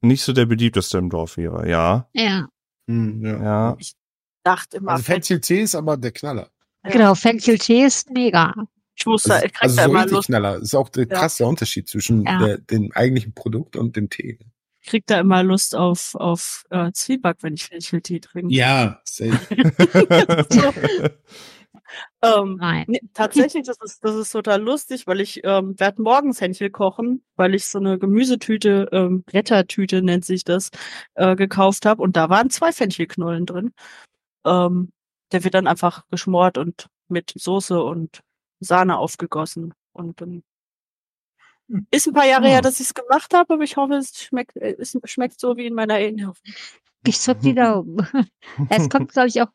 nicht 0.00 0.22
so 0.22 0.32
der 0.32 0.46
beliebteste 0.46 0.98
im 0.98 1.10
Dorf 1.10 1.36
wäre, 1.36 1.68
ja. 1.68 2.08
Ja, 2.14 2.48
Hm, 2.88 3.24
ja. 3.24 3.42
Ja. 3.42 3.76
Dachte 4.42 4.78
immer, 4.78 4.92
Also 4.92 5.04
Fenchel-Tee 5.04 5.60
ist 5.62 5.74
aber 5.74 5.96
der 5.98 6.12
Knaller. 6.12 6.48
Genau. 6.84 7.14
Fencheltee 7.14 7.84
ist 7.84 8.08
mega. 8.10 8.54
Ich 9.00 9.06
wusste, 9.06 9.34
Also, 9.34 9.46
ich 9.46 9.52
krieg 9.52 9.62
also 9.62 9.76
da 9.76 9.82
so 9.84 9.90
immer 9.90 9.98
richtig 10.00 10.16
Lust, 10.16 10.26
Knaller. 10.28 10.56
Ist 10.58 10.74
auch 10.74 10.88
der 10.90 11.06
Ja. 11.08 11.18
krasse 11.18 11.46
Unterschied 11.46 11.88
zwischen 11.88 12.24
Ja. 12.24 12.38
der, 12.38 12.58
dem 12.58 12.92
eigentlichen 12.92 13.34
Produkt 13.34 13.76
und 13.76 13.96
dem 13.96 14.08
Tee. 14.10 14.38
krieg 14.86 15.04
da 15.06 15.20
immer 15.20 15.42
Lust 15.42 15.74
auf, 15.76 16.14
auf 16.14 16.64
äh, 16.70 16.90
Zwieback, 16.92 17.38
wenn 17.42 17.54
ich 17.54 17.64
Fencheltee 17.64 18.20
trinke. 18.20 18.54
Ja, 18.54 19.00
safe. 19.04 19.38
Ähm, 22.22 22.56
Nein. 22.60 22.84
Nee, 22.88 23.00
tatsächlich, 23.14 23.64
das 23.66 23.76
ist, 23.82 24.04
das 24.04 24.14
ist 24.14 24.30
total 24.30 24.60
lustig, 24.62 25.06
weil 25.06 25.20
ich 25.20 25.40
ähm, 25.44 25.78
werde 25.80 26.02
morgens 26.02 26.40
Hähnchen 26.40 26.70
kochen, 26.70 27.24
weil 27.36 27.54
ich 27.54 27.66
so 27.66 27.78
eine 27.78 27.98
Gemüsetüte, 27.98 28.88
ähm, 28.92 29.24
Rettertüte 29.32 30.02
nennt 30.02 30.24
sich 30.24 30.44
das, 30.44 30.70
äh, 31.14 31.34
gekauft 31.34 31.86
habe 31.86 32.02
und 32.02 32.16
da 32.16 32.28
waren 32.28 32.50
zwei 32.50 32.70
Fenchelknollen 32.72 33.46
drin. 33.46 33.72
Ähm, 34.46 34.92
der 35.32 35.42
wird 35.44 35.54
dann 35.54 35.66
einfach 35.66 36.04
geschmort 36.10 36.58
und 36.58 36.86
mit 37.08 37.32
Soße 37.36 37.82
und 37.82 38.20
Sahne 38.60 38.98
aufgegossen 38.98 39.74
und 39.92 40.20
dann 40.20 40.42
ist 41.90 42.06
ein 42.08 42.14
paar 42.14 42.26
Jahre 42.26 42.44
Oh. 42.46 42.48
her, 42.48 42.62
dass 42.62 42.80
ich 42.80 42.86
es 42.86 42.94
gemacht 42.94 43.32
habe, 43.32 43.54
aber 43.54 43.62
ich 43.62 43.76
hoffe, 43.76 43.94
es 43.94 44.22
schmeckt, 44.22 44.56
äh, 44.56 44.76
es 44.78 44.96
schmeckt 45.04 45.38
so 45.40 45.56
wie 45.56 45.66
in 45.66 45.74
meiner 45.74 45.94
Erinnerung. 45.98 46.34
Ich 47.06 47.18
drück 47.24 47.40
die 47.40 47.54
Daumen. 47.54 47.96
es 48.70 48.88
kommt, 48.90 49.12
glaube 49.12 49.28
ich, 49.28 49.40
auch 49.40 49.48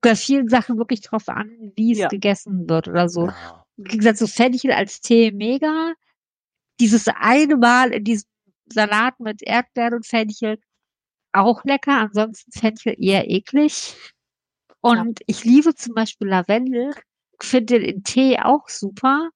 bei 0.00 0.14
vielen 0.14 0.48
Sachen 0.48 0.78
wirklich 0.78 1.00
drauf 1.00 1.28
an, 1.28 1.72
wie 1.76 1.92
es 1.92 1.98
Ja. 1.98 2.08
gegessen 2.08 2.68
wird 2.68 2.88
oder 2.88 3.08
so. 3.08 3.28
Im 3.76 3.84
Gegensatz 3.84 4.18
zu 4.20 4.28
Fenchel 4.28 4.72
als 4.72 5.00
Tee 5.00 5.32
mega. 5.32 5.92
Dieses 6.80 7.08
eine 7.08 7.56
Mal 7.56 7.92
in 7.92 8.04
diesem 8.04 8.28
Salat 8.72 9.18
mit 9.18 9.42
Erdbeeren 9.42 9.94
und 9.94 10.06
Fenchel 10.06 10.58
auch 11.32 11.64
lecker. 11.64 11.98
Ansonsten 11.98 12.52
Fenchel 12.52 12.94
eher 12.98 13.28
eklig. 13.28 13.96
Und 14.80 15.20
ich 15.26 15.44
liebe 15.44 15.74
zum 15.74 15.94
Beispiel 15.94 16.28
Lavendel. 16.28 16.94
Finde 17.42 17.78
den 17.78 17.82
in 17.84 18.02
Tee 18.04 18.38
auch 18.40 18.68
super. 18.68 19.30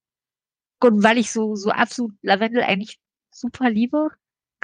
Und 0.83 1.03
weil 1.05 1.19
ich 1.19 1.31
so, 1.33 1.55
so 1.57 1.71
absolut 1.71 2.13
Lavendel 2.23 2.63
eigentlich 2.63 2.99
super 3.31 3.71
liebe, 3.71 4.09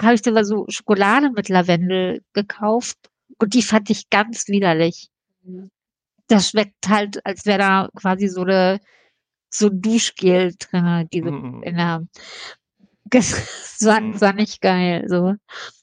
habe 0.01 0.15
ich 0.15 0.21
dann 0.21 0.33
mal 0.33 0.45
so 0.45 0.65
Schokolade 0.69 1.31
mit 1.31 1.49
Lavendel 1.49 2.23
gekauft. 2.33 2.97
Und 3.39 3.53
die 3.53 3.63
fand 3.63 3.89
ich 3.89 4.09
ganz 4.09 4.47
widerlich. 4.49 5.09
Das 6.27 6.49
schmeckt 6.49 6.87
halt, 6.87 7.25
als 7.25 7.45
wäre 7.45 7.59
da 7.59 7.89
quasi 7.95 8.27
so 8.27 8.41
eine, 8.41 8.79
so 9.49 9.67
ein 9.69 9.81
Duschgel 9.81 10.53
drin, 10.59 11.07
diese, 11.11 11.31
Mm. 11.31 11.63
in 11.63 11.75
der, 11.75 12.07
das 13.77 13.85
war, 13.85 14.01
das 14.01 14.21
war 14.21 14.33
nicht 14.33 14.61
geil, 14.61 15.05
so. 15.07 15.35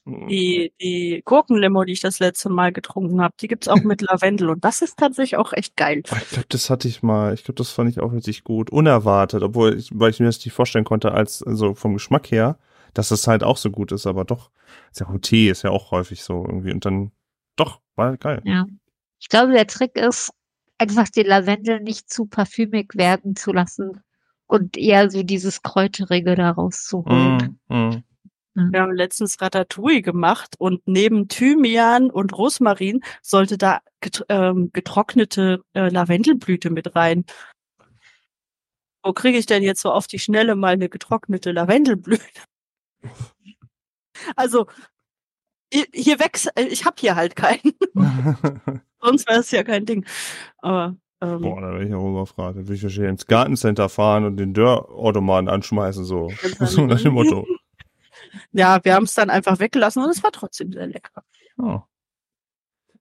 Die, 0.05 0.71
die 0.81 1.21
Gurkenlimo, 1.25 1.83
die 1.83 1.93
ich 1.93 1.99
das 1.99 2.19
letzte 2.19 2.49
Mal 2.49 2.71
getrunken 2.71 3.21
habe, 3.21 3.33
die 3.39 3.47
gibt's 3.47 3.67
auch 3.67 3.81
mit 3.83 4.01
Lavendel 4.09 4.49
und 4.49 4.63
das 4.63 4.81
ist 4.81 4.97
tatsächlich 4.97 5.37
auch 5.37 5.53
echt 5.53 5.75
geil. 5.75 6.03
Oh, 6.11 6.15
Ich 6.21 6.29
glaube, 6.29 6.47
das 6.49 6.69
hatte 6.69 6.87
ich 6.87 7.03
mal. 7.03 7.33
Ich 7.33 7.43
glaube, 7.43 7.57
das 7.57 7.71
fand 7.71 7.89
ich 7.89 7.99
auch 7.99 8.13
richtig 8.13 8.43
gut. 8.43 8.69
Unerwartet, 8.69 9.43
obwohl 9.43 9.77
ich, 9.77 9.89
weil 9.93 10.11
ich 10.11 10.19
mir 10.19 10.27
das 10.27 10.43
nicht 10.43 10.53
vorstellen 10.53 10.85
konnte, 10.85 11.11
als 11.11 11.43
also 11.43 11.73
vom 11.73 11.93
Geschmack 11.93 12.31
her, 12.31 12.57
dass 12.93 13.09
das 13.09 13.27
halt 13.27 13.43
auch 13.43 13.57
so 13.57 13.69
gut 13.71 13.91
ist, 13.91 14.07
aber 14.07 14.23
doch, 14.25 14.51
ist 14.91 15.01
ja 15.01 15.07
auch 15.07 15.17
Tee, 15.19 15.49
ist 15.49 15.63
ja 15.63 15.71
auch 15.71 15.91
häufig 15.91 16.23
so 16.23 16.45
irgendwie. 16.45 16.71
Und 16.71 16.85
dann, 16.85 17.11
doch, 17.55 17.81
war 17.95 18.15
geil. 18.17 18.41
Ja. 18.45 18.65
Ich 19.19 19.29
glaube, 19.29 19.51
der 19.51 19.67
Trick 19.67 19.95
ist, 19.95 20.31
einfach 20.77 21.09
den 21.09 21.25
Lavendel 21.25 21.79
nicht 21.81 22.09
zu 22.09 22.27
parfümig 22.27 22.91
werden 22.95 23.35
zu 23.35 23.51
lassen 23.51 24.01
und 24.47 24.77
eher 24.77 25.09
so 25.09 25.23
dieses 25.23 25.61
Kräuterige 25.61 26.35
da 26.35 26.51
rauszuholen. 26.51 27.59
Mm, 27.67 27.75
mm. 27.75 28.03
Wir 28.71 28.81
haben 28.81 28.95
letztens 28.95 29.39
Ratatouille 29.39 30.01
gemacht 30.01 30.55
und 30.57 30.81
neben 30.87 31.27
Thymian 31.27 32.09
und 32.09 32.35
Rosmarin 32.35 33.01
sollte 33.21 33.57
da 33.57 33.81
get 34.01 34.25
ähm, 34.29 34.71
getrocknete 34.73 35.61
äh, 35.73 35.89
Lavendelblüte 35.89 36.71
mit 36.71 36.95
rein. 36.95 37.25
Wo 39.03 39.13
kriege 39.13 39.37
ich 39.37 39.45
denn 39.45 39.61
jetzt 39.61 39.81
so 39.81 39.91
auf 39.91 40.07
die 40.07 40.17
Schnelle 40.17 40.55
mal 40.55 40.73
eine 40.73 40.89
getrocknete 40.89 41.51
Lavendelblüte? 41.51 42.23
Also 44.35 44.65
hier, 45.71 45.85
hier 45.93 46.19
wächst, 46.19 46.49
äh, 46.55 46.63
ich 46.63 46.85
habe 46.85 46.95
hier 46.99 47.15
halt 47.15 47.35
keinen, 47.35 47.73
sonst 49.01 49.27
wäre 49.27 49.39
es 49.39 49.51
ja 49.51 49.63
kein 49.63 49.85
Ding. 49.85 50.05
Aber 50.57 50.97
ähm, 51.19 51.41
Boah, 51.41 51.61
da 51.61 51.71
wäre 51.73 51.85
ich 51.85 51.93
auch 51.93 52.09
überfragt. 52.09 52.57
Da 52.57 52.61
würde 52.61 52.75
ich 52.75 52.83
wahrscheinlich 52.83 53.11
ins 53.11 53.25
Gartencenter 53.25 53.89
fahren 53.89 54.25
und 54.25 54.37
den 54.37 54.53
Dörrautomaten 54.53 55.49
anschmeißen, 55.49 56.05
so. 56.05 56.31
so 56.59 56.85
nach 56.85 57.01
dem 57.01 57.13
Motto. 57.13 57.47
ja, 58.51 58.83
wir 58.83 58.93
haben 58.93 59.05
es 59.05 59.15
dann 59.15 59.29
einfach 59.29 59.59
weggelassen 59.59 60.03
und 60.03 60.09
es 60.09 60.21
war 60.23 60.31
trotzdem 60.31 60.71
sehr 60.71 60.87
lecker. 60.87 61.23
Oh. 61.57 61.81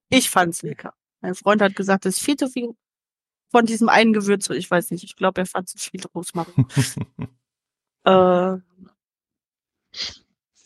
Ich 0.08 0.30
fand's 0.30 0.62
lecker. 0.62 0.94
Mein 1.20 1.34
Freund 1.34 1.60
hat 1.60 1.76
gesagt, 1.76 2.06
es 2.06 2.16
ist 2.16 2.24
viel 2.24 2.36
zu 2.36 2.48
viel 2.48 2.70
von 3.50 3.66
diesem 3.66 3.88
einen 3.88 4.12
Gewürz. 4.12 4.48
Ich 4.50 4.70
weiß 4.70 4.90
nicht, 4.90 5.04
ich 5.04 5.16
glaube, 5.16 5.42
er 5.42 5.46
fand 5.46 5.68
zu 5.68 5.78
viel 5.78 6.00
Rosmarin. 6.14 6.66
äh, 8.04 8.56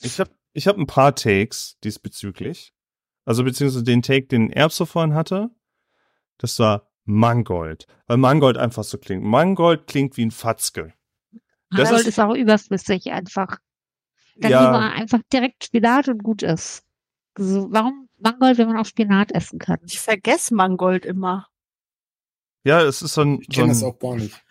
Ich 0.03 0.21
habe 0.21 0.31
ich 0.53 0.67
hab 0.67 0.77
ein 0.77 0.87
paar 0.87 1.15
Takes 1.15 1.79
diesbezüglich. 1.83 2.73
Also 3.25 3.45
beziehungsweise 3.45 3.85
den 3.85 4.03
Take, 4.03 4.27
den 4.27 4.51
Erb 4.51 4.73
so 4.73 4.87
vorhin 4.87 5.15
hatte, 5.15 5.51
das 6.39 6.59
war 6.59 6.90
Mangold. 7.13 7.87
Weil 8.07 8.17
Mangold 8.17 8.57
einfach 8.57 8.85
so 8.85 8.99
klingt. 8.99 9.23
Mangold 9.25 9.87
klingt 9.87 10.17
wie 10.17 10.25
ein 10.27 10.31
Fatzke. 10.31 10.93
Das 11.71 11.85
Mangold 11.89 12.01
ist- 12.03 12.07
ist, 12.09 12.19
auch 12.21 12.35
überflüssig 12.35 13.11
einfach. 13.13 13.59
Dann 14.37 14.51
Ja. 14.51 14.65
lieber 14.65 14.93
einfach 14.93 15.21
direkt 15.33 15.65
Spinat 15.65 16.09
und 16.09 16.23
gut 16.23 16.43
ist. 16.43 16.83
Also, 17.35 17.69
warum 17.71 18.09
Mangold, 18.19 18.59
wenn 18.59 18.69
man 18.69 18.77
auch 18.79 18.87
Spinat 18.87 19.33
essen 19.33 19.59
kann? 19.59 19.79
ich 19.85 20.01
vergesse 20.01 20.55
Mangold 20.55 21.05
immer. 21.07 21.47
Ja, 22.65 22.83
es 22.83 23.01
ist 23.03 23.15
so 23.15 23.23
ein, 23.23 23.41
Ich 23.41 23.47
so 23.47 23.53
kenne 23.63 23.67
ein 23.67 23.69
das 23.71 23.83
auch 23.83 23.99
gar 23.99 24.17
nicht. 24.17 24.43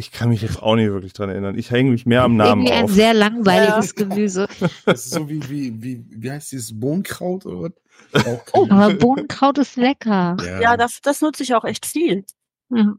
Ich 0.00 0.10
kann 0.10 0.30
mich 0.30 0.40
jetzt 0.40 0.62
auch 0.62 0.76
nicht 0.76 0.90
wirklich 0.90 1.12
dran 1.12 1.28
erinnern. 1.28 1.58
Ich 1.58 1.70
hänge 1.70 1.90
mich 1.90 2.06
mehr 2.06 2.22
am 2.22 2.34
Namen 2.34 2.62
Irgendwie 2.62 2.72
ein 2.72 2.84
auf. 2.84 2.90
sehr 2.90 3.14
langweiliges 3.14 3.94
Gemüse. 3.94 4.48
Das 4.86 5.04
ist 5.04 5.10
so 5.12 5.28
wie, 5.28 5.46
wie, 5.50 5.82
wie, 5.82 6.04
wie 6.08 6.30
heißt 6.30 6.52
dieses 6.52 6.78
Bohnenkraut 6.78 7.44
oder 7.44 7.70
Oh, 8.54 8.66
Aber 8.70 8.94
Bohnenkraut 8.94 9.58
ist 9.58 9.76
lecker. 9.76 10.36
Ja, 10.60 10.76
das, 10.78 11.00
das 11.02 11.20
nutze 11.20 11.42
ich 11.42 11.54
auch 11.54 11.64
echt 11.64 11.84
viel. 11.84 12.24
Ja. 12.70 12.94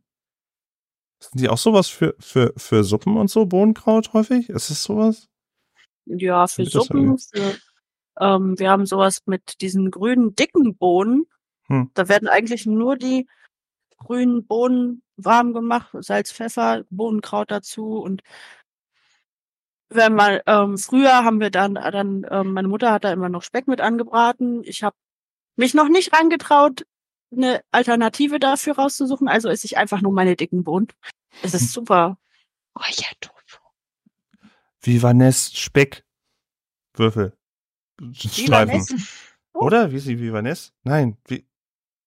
Sind 1.19 1.41
die 1.41 1.49
auch 1.49 1.57
sowas 1.57 1.87
für, 1.87 2.15
für, 2.19 2.53
für 2.55 2.83
Suppen 2.83 3.17
und 3.17 3.29
so, 3.29 3.47
Bohnenkraut 3.47 4.13
häufig? 4.13 4.49
Ist 4.49 4.69
es 4.69 4.83
sowas? 4.83 5.27
Ja, 6.05 6.47
für 6.47 6.63
Das 6.63 6.71
Suppen. 6.71 7.17
Für, 7.17 7.55
ähm, 8.19 8.59
wir 8.59 8.69
haben 8.69 8.85
sowas 8.85 9.21
mit 9.25 9.59
diesen 9.61 9.89
grünen, 9.89 10.35
dicken 10.35 10.77
Bohnen. 10.77 11.25
Hm. 11.67 11.89
Da 11.95 12.07
werden 12.09 12.27
eigentlich 12.27 12.67
nur 12.67 12.95
die 12.95 13.27
grünen 13.97 14.45
Bohnen 14.45 15.01
warm 15.25 15.53
gemacht, 15.53 15.89
Salz, 15.99 16.31
Pfeffer, 16.31 16.83
Bohnenkraut 16.89 17.51
dazu 17.51 17.97
und 17.99 18.21
wenn 19.89 20.15
man 20.15 20.39
ähm, 20.45 20.77
früher 20.77 21.25
haben 21.25 21.41
wir 21.41 21.49
dann 21.49 21.73
dann 21.75 22.25
ähm, 22.29 22.53
meine 22.53 22.69
Mutter 22.69 22.93
hat 22.93 23.03
da 23.03 23.11
immer 23.11 23.27
noch 23.27 23.43
Speck 23.43 23.67
mit 23.67 23.81
angebraten. 23.81 24.63
Ich 24.63 24.83
habe 24.83 24.95
mich 25.57 25.73
noch 25.73 25.89
nicht 25.89 26.13
rangetraut, 26.13 26.85
eine 27.29 27.61
Alternative 27.71 28.39
dafür 28.39 28.75
rauszusuchen. 28.75 29.27
Also 29.27 29.49
esse 29.49 29.65
ich 29.65 29.77
einfach 29.77 30.01
nur 30.01 30.13
meine 30.13 30.37
dicken 30.37 30.63
Bohnen. 30.63 30.87
Es 31.43 31.53
ist 31.53 31.73
super. 31.73 32.17
Räuchertofu. 32.79 33.59
Vivaness 34.79 35.51
Speck. 35.53 36.05
Würfel. 36.93 37.37
Streifen. 38.13 38.81
Vivaness? 38.81 38.95
Oder? 39.53 39.91
Wie 39.91 39.97
ist 39.97 40.07
die 40.07 40.19
Vivaness? 40.19 40.73
Nein. 40.83 41.17
Wie, 41.27 41.45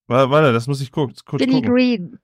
Wa- 0.06 0.30
warte, 0.30 0.54
das 0.54 0.66
muss 0.66 0.80
ich 0.80 0.90
kurz, 0.90 1.24
kurz 1.24 1.40
Billy 1.40 1.52
gucken. 1.56 1.70
Green. 1.70 2.18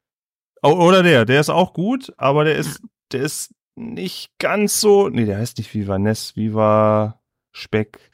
Oh, 0.63 0.73
oder 0.87 1.03
der, 1.03 1.25
der 1.25 1.41
ist 1.41 1.51
auch 1.51 1.73
gut, 1.73 2.13
aber 2.17 2.45
der 2.45 2.57
ist, 2.57 2.83
der 3.13 3.23
ist 3.23 3.55
nicht 3.77 4.31
ganz 4.39 4.81
so, 4.81 5.09
nee, 5.09 5.25
der 5.25 5.39
heißt 5.39 5.59
nicht 5.59 5.73
Vivaness, 5.75 6.37
Viva 6.37 7.21
Speck. 7.53 8.11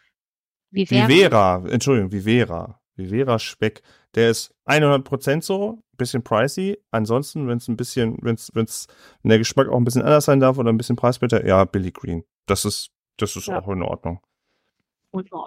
Wäre? 0.71 1.09
Vivera, 1.09 1.65
Entschuldigung, 1.69 2.13
Vivera. 2.13 2.81
Vivera 2.95 3.39
Speck. 3.39 3.83
Der 4.15 4.31
ist 4.31 4.55
100% 4.67 5.43
so, 5.43 5.83
bisschen 5.97 6.23
pricey. 6.23 6.79
Ansonsten, 6.91 7.49
wenn 7.49 7.59
es 7.59 7.69
ein 7.69 7.77
bisschen, 7.77 8.17
wenn 8.23 8.35
es, 8.37 8.51
wenn's, 8.55 8.87
wenn 9.23 9.31
der 9.31 9.39
Geschmack 9.39 9.69
auch 9.69 9.77
ein 9.77 9.85
bisschen 9.85 10.03
anders 10.03 10.25
sein 10.25 10.41
darf 10.41 10.59
oder 10.59 10.71
ein 10.73 10.79
bisschen 10.79 10.97
preiswerter, 10.97 11.47
ja, 11.47 11.65
Billy 11.65 11.91
Green. 11.91 12.25
Das 12.47 12.65
ist, 12.65 12.91
das 13.19 13.37
ist 13.37 13.47
Ja. 13.49 13.61
auch 13.61 13.69
in 13.69 13.83
Ordnung. 13.83 14.21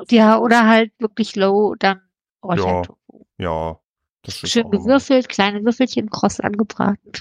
Ja, 0.10 0.40
oder 0.40 0.68
halt 0.68 0.92
wirklich 1.00 1.36
low, 1.36 1.76
dann 1.78 2.02
Räuchertofu. 2.44 3.26
Ja, 3.38 3.72
ist 3.72 3.80
Schön 4.28 4.70
gewürfelt, 4.70 5.30
kleine 5.30 5.64
Würfelchen 5.64 6.10
kross 6.10 6.40
angebraten. 6.40 7.12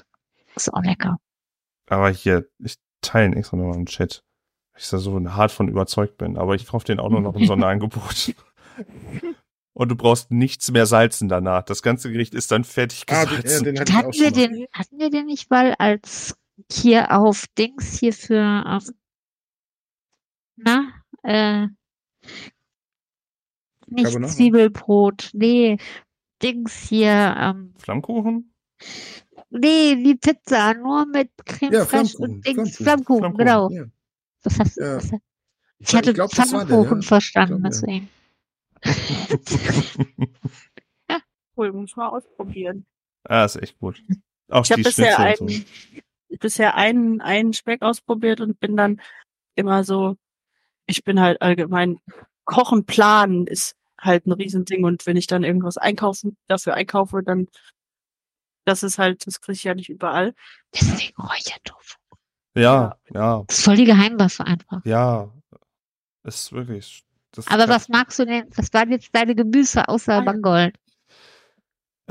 Ist 0.56 0.72
auch 0.72 0.82
lecker. 0.82 1.18
Aber 1.88 2.10
hier, 2.10 2.48
ich 2.58 2.74
teile 3.00 3.34
extra 3.36 3.56
nochmal 3.56 3.76
im 3.76 3.86
Chat. 3.86 4.24
weil 4.72 4.82
Ich 4.82 4.88
da 4.90 4.98
so 4.98 5.18
hart 5.30 5.52
von 5.52 5.68
überzeugt 5.68 6.18
bin. 6.18 6.36
Aber 6.36 6.54
ich 6.54 6.66
kaufe 6.66 6.84
den 6.86 6.98
auch 7.00 7.10
nur 7.10 7.20
noch 7.20 7.34
im 7.36 7.46
Sonderangebot. 7.46 8.34
Und 9.74 9.88
du 9.90 9.94
brauchst 9.94 10.32
nichts 10.32 10.70
mehr 10.72 10.86
salzen 10.86 11.28
danach. 11.28 11.62
Das 11.62 11.82
ganze 11.82 12.10
Gericht 12.10 12.34
ist 12.34 12.50
dann 12.50 12.64
fertig 12.64 13.04
Ah, 13.10 13.24
den, 13.24 13.42
gesalzen. 13.42 13.66
äh, 13.68 13.72
den 13.84 13.94
Hatten 13.94 14.12
wir 14.12 14.30
den, 14.32 14.66
hatten 14.72 14.98
wir 14.98 15.10
den 15.10 15.26
nicht 15.26 15.50
mal 15.50 15.74
als 15.78 16.36
hier 16.72 17.16
auf 17.16 17.44
Dings 17.56 17.96
hier 17.96 18.12
für 18.12 18.64
auf, 18.66 18.88
na, 20.56 20.88
äh, 21.22 21.68
nicht? 23.86 24.28
Zwiebelbrot, 24.28 25.30
nee, 25.32 25.78
Dings 26.42 26.74
hier, 26.88 27.34
ähm, 27.38 27.74
Flammkuchen? 27.78 28.52
nee, 29.50 29.96
die 29.96 30.14
Pizza, 30.14 30.74
nur 30.74 31.06
mit 31.06 31.30
Creme 31.44 31.72
Ja, 31.72 31.84
fraiche 31.84 32.16
Flammkuchen, 32.16 32.34
und 32.36 32.46
Dings, 32.46 32.76
Flammkuchen. 32.76 33.34
Flammkuchen, 33.34 33.36
genau. 33.36 33.70
Ja. 33.70 33.84
Was 34.44 34.58
hast 34.58 34.76
Ja. 34.76 34.96
was, 34.96 35.12
ich 35.78 35.92
Ja, 35.92 35.98
hatte 35.98 36.10
ich 36.10 36.14
glaub, 36.14 36.32
Pfannkuchen 36.32 37.00
ja. 37.00 37.06
verstanden, 37.06 37.66
Ich 37.66 37.80
glaub, 37.80 37.92
ja. 37.92 38.02
deswegen. 38.02 38.08
Cool, 41.56 41.72
muss 41.72 41.96
mal 41.96 42.08
ausprobieren. 42.08 42.86
ah, 43.24 43.44
ist 43.44 43.56
echt 43.56 43.78
gut. 43.80 44.00
Auch 44.48 44.64
Ich 44.64 44.70
habe 44.70 44.82
bisher 44.82 45.18
und 45.18 45.24
einen, 45.40 45.64
bisher 46.38 46.76
einen, 46.76 47.20
einen 47.20 47.52
Speck 47.52 47.82
ausprobiert 47.82 48.40
und 48.40 48.60
bin 48.60 48.76
dann 48.76 49.00
immer 49.56 49.82
so, 49.82 50.16
ich 50.86 51.02
bin 51.02 51.18
halt 51.20 51.42
allgemein, 51.42 51.98
Kochen 52.44 52.86
planen 52.86 53.46
ist 53.48 53.74
halt 54.00 54.26
ein 54.26 54.32
Riesending 54.32 54.84
und 54.84 55.06
wenn 55.06 55.16
ich 55.16 55.26
dann 55.26 55.44
irgendwas 55.44 55.76
einkaufen, 55.76 56.36
dafür 56.46 56.74
einkaufe, 56.74 57.22
dann, 57.24 57.48
das 58.64 58.82
ist 58.82 58.98
halt, 58.98 59.26
das 59.26 59.40
kriege 59.40 59.54
ich 59.56 59.64
ja 59.64 59.74
nicht 59.74 59.88
überall. 59.88 60.34
Deswegen 60.74 61.16
Räuchertofu. 61.20 61.96
Ja, 62.56 62.96
ja, 63.14 63.44
Das 63.46 63.58
ist 63.58 63.64
voll 63.64 63.76
die 63.76 63.84
Geheimwaffe 63.84 64.44
einfach. 64.44 64.84
ja. 64.84 65.32
Ist 66.24 66.52
wirklich. 66.52 67.04
Das 67.32 67.46
Aber 67.46 67.68
was 67.68 67.88
magst 67.88 68.18
du 68.18 68.26
denn? 68.26 68.48
Was 68.56 68.72
waren 68.74 68.90
jetzt 68.90 69.14
deine 69.14 69.34
Gemüse 69.34 69.88
außer 69.88 70.14
Ah, 70.14 70.16
ja. 70.18 70.22
Mangold? 70.22 70.76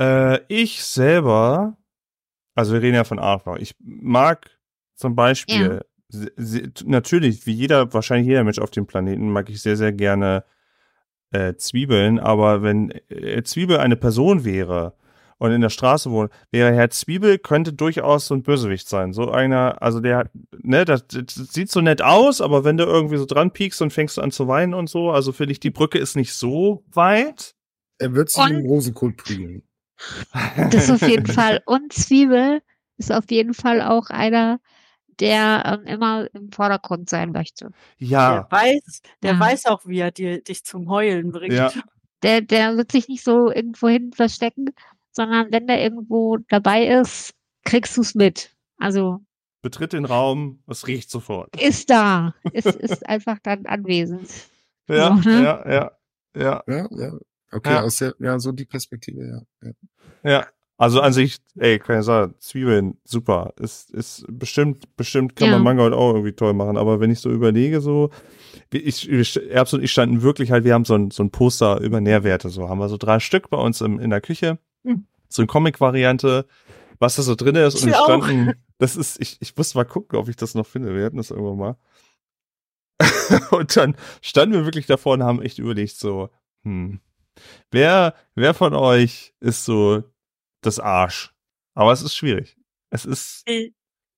Äh, 0.00 0.40
ich 0.48 0.82
selber, 0.84 1.76
also 2.54 2.72
wir 2.72 2.82
reden 2.82 2.94
ja 2.96 3.04
von 3.04 3.18
Artwork. 3.18 3.60
Ich 3.60 3.74
mag 3.80 4.50
zum 4.94 5.14
Beispiel, 5.14 5.84
se- 6.08 6.72
natürlich, 6.84 7.46
wie 7.46 7.52
jeder, 7.52 7.92
wahrscheinlich 7.92 8.26
jeder 8.28 8.44
Mensch 8.44 8.58
auf 8.58 8.70
dem 8.70 8.86
Planeten, 8.86 9.30
mag 9.30 9.48
ich 9.50 9.60
sehr, 9.62 9.76
sehr 9.76 9.92
gerne 9.92 10.44
äh, 11.30 11.54
Zwiebeln, 11.54 12.18
aber 12.18 12.62
wenn 12.62 12.90
äh, 13.08 13.42
Zwiebel 13.42 13.78
eine 13.78 13.96
Person 13.96 14.44
wäre 14.44 14.94
und 15.38 15.52
in 15.52 15.60
der 15.60 15.70
Straße 15.70 16.10
wohnt, 16.10 16.32
wäre 16.50 16.74
Herr 16.74 16.90
Zwiebel 16.90 17.38
könnte 17.38 17.72
durchaus 17.72 18.26
so 18.26 18.34
ein 18.34 18.42
Bösewicht 18.42 18.88
sein. 18.88 19.12
So 19.12 19.30
einer, 19.30 19.80
also 19.82 20.00
der 20.00 20.16
hat, 20.18 20.30
ne, 20.62 20.84
das, 20.84 21.06
das 21.06 21.34
sieht 21.34 21.70
so 21.70 21.80
nett 21.80 22.02
aus, 22.02 22.40
aber 22.40 22.64
wenn 22.64 22.76
du 22.76 22.84
irgendwie 22.84 23.18
so 23.18 23.24
dran 23.24 23.52
piekst 23.52 23.80
und 23.82 23.92
fängst 23.92 24.16
du 24.16 24.22
an 24.22 24.30
zu 24.30 24.48
weinen 24.48 24.74
und 24.74 24.88
so, 24.88 25.10
also 25.10 25.32
finde 25.32 25.52
ich, 25.52 25.60
die 25.60 25.70
Brücke 25.70 25.98
ist 25.98 26.16
nicht 26.16 26.34
so 26.34 26.84
weit. 26.92 27.54
Er 27.98 28.14
wird 28.14 28.30
sich 28.30 28.48
im 28.48 28.66
Rosenkohl 28.66 29.12
prügeln. 29.12 29.62
Das 30.70 30.90
auf 30.90 31.02
jeden 31.02 31.26
Fall. 31.26 31.60
Und 31.66 31.92
Zwiebel 31.92 32.60
ist 32.96 33.12
auf 33.12 33.30
jeden 33.30 33.54
Fall 33.54 33.82
auch 33.82 34.10
einer, 34.10 34.60
der 35.20 35.80
ähm, 35.80 35.86
immer 35.86 36.28
im 36.34 36.50
Vordergrund 36.52 37.08
sein 37.10 37.32
möchte. 37.32 37.70
Ja, 37.98 38.46
Der 38.50 38.58
weiß, 38.58 39.02
der 39.22 39.32
Ja. 39.34 39.40
weiß 39.40 39.66
auch, 39.66 39.86
wie 39.86 39.98
er 40.00 40.10
dir, 40.10 40.42
dich 40.42 40.64
zum 40.64 40.88
Heulen 40.90 41.32
bringt. 41.32 41.52
Ja. 41.54 41.70
Der, 42.24 42.40
der 42.40 42.76
wird 42.76 42.90
sich 42.90 43.06
nicht 43.06 43.22
so 43.22 43.48
irgendwo 43.48 43.86
hin 43.86 44.12
verstecken, 44.12 44.70
sondern 45.12 45.52
wenn 45.52 45.68
der 45.68 45.80
irgendwo 45.80 46.38
dabei 46.48 46.88
ist, 46.88 47.32
kriegst 47.64 47.96
du's 47.96 48.16
mit. 48.16 48.56
Also 48.76 49.20
betritt 49.62 49.92
den 49.92 50.04
Raum, 50.04 50.60
es 50.66 50.88
riecht 50.88 51.10
sofort. 51.10 51.54
ist 51.62 51.90
da. 51.90 52.34
Ist, 52.52 52.66
ist 52.74 53.08
einfach 53.08 53.38
dann 53.44 53.66
anwesend. 53.66 54.28
Ja, 54.88 55.16
So, 55.22 55.28
ne? 55.30 55.42
ja, 55.44 55.70
ja, 55.72 55.92
ja, 56.34 56.62
Ja, 56.66 56.88
ja. 56.90 57.12
Okay, 57.52 57.70
Ja. 57.74 57.82
aus 57.84 57.98
der, 57.98 58.14
ja, 58.18 58.36
so 58.40 58.50
die 58.50 58.64
Perspektive, 58.66 59.44
ja. 59.62 59.68
ja. 60.24 60.30
ja. 60.32 60.46
Also 60.80 61.00
an 61.00 61.12
sich, 61.12 61.38
ey, 61.56 61.80
kann 61.80 61.98
ich 61.98 62.04
sagen, 62.06 62.34
Zwiebeln, 62.38 62.98
super. 63.04 63.52
Ist, 63.58 63.90
ist 63.90 64.24
bestimmt, 64.28 64.96
bestimmt 64.96 65.34
kann 65.34 65.48
Ja. 65.48 65.54
man 65.54 65.64
Mangold 65.64 65.92
auch 65.92 66.12
irgendwie 66.14 66.32
toll 66.32 66.54
machen. 66.54 66.76
Aber 66.76 67.00
wenn 67.00 67.10
ich 67.10 67.18
so 67.18 67.30
überlege, 67.30 67.80
so, 67.80 68.10
ich, 68.72 69.08
ich- 69.10 69.50
Erbs 69.50 69.74
und 69.74 69.82
ich 69.82 69.90
standen 69.90 70.22
wirklich 70.22 70.52
halt, 70.52 70.62
wir 70.64 70.74
haben 70.74 70.84
so 70.84 70.94
ein, 70.94 71.10
so 71.10 71.24
ein 71.24 71.30
Poster 71.32 71.80
über 71.80 72.00
Nährwerte, 72.00 72.48
so 72.48 72.68
haben 72.68 72.78
wir 72.78 72.88
so 72.88 72.96
drei 72.96 73.18
Stück 73.18 73.50
bei 73.50 73.56
uns 73.58 73.80
im, 73.80 73.98
in 73.98 74.10
der 74.10 74.20
Küche. 74.20 74.58
Hm. 74.84 75.04
So 75.28 75.42
eine 75.42 75.48
Comic-Variante, 75.48 76.46
was 77.00 77.16
da 77.16 77.22
so 77.22 77.34
drin 77.34 77.56
ist. 77.56 77.74
Und 77.82 77.86
Wir 77.86 77.94
es 77.94 77.98
auch. 77.98 78.04
standen, 78.06 78.52
das 78.78 78.94
ist, 78.94 79.20
ich, 79.20 79.36
ich 79.40 79.56
muss 79.56 79.74
mal 79.74 79.84
gucken, 79.84 80.16
ob 80.16 80.28
ich 80.28 80.36
das 80.36 80.54
noch 80.54 80.66
finde. 80.66 80.94
Wir 80.94 81.04
hatten 81.06 81.16
das 81.16 81.32
irgendwann 81.32 81.58
mal. 81.58 81.76
und 83.50 83.76
dann 83.76 83.96
standen 84.22 84.54
wir 84.54 84.64
wirklich 84.64 84.86
davor 84.86 85.14
und 85.14 85.22
haben 85.24 85.42
echt 85.42 85.58
überlegt, 85.58 85.96
so, 85.96 86.30
hm, 86.62 87.00
wer, 87.72 88.14
wer 88.36 88.54
von 88.54 88.74
euch 88.74 89.34
ist 89.40 89.64
so 89.64 90.02
das 90.60 90.78
Arsch? 90.80 91.34
Aber 91.74 91.92
es 91.92 92.02
ist 92.02 92.14
schwierig. 92.16 92.56
Es 92.90 93.04
ist, 93.04 93.44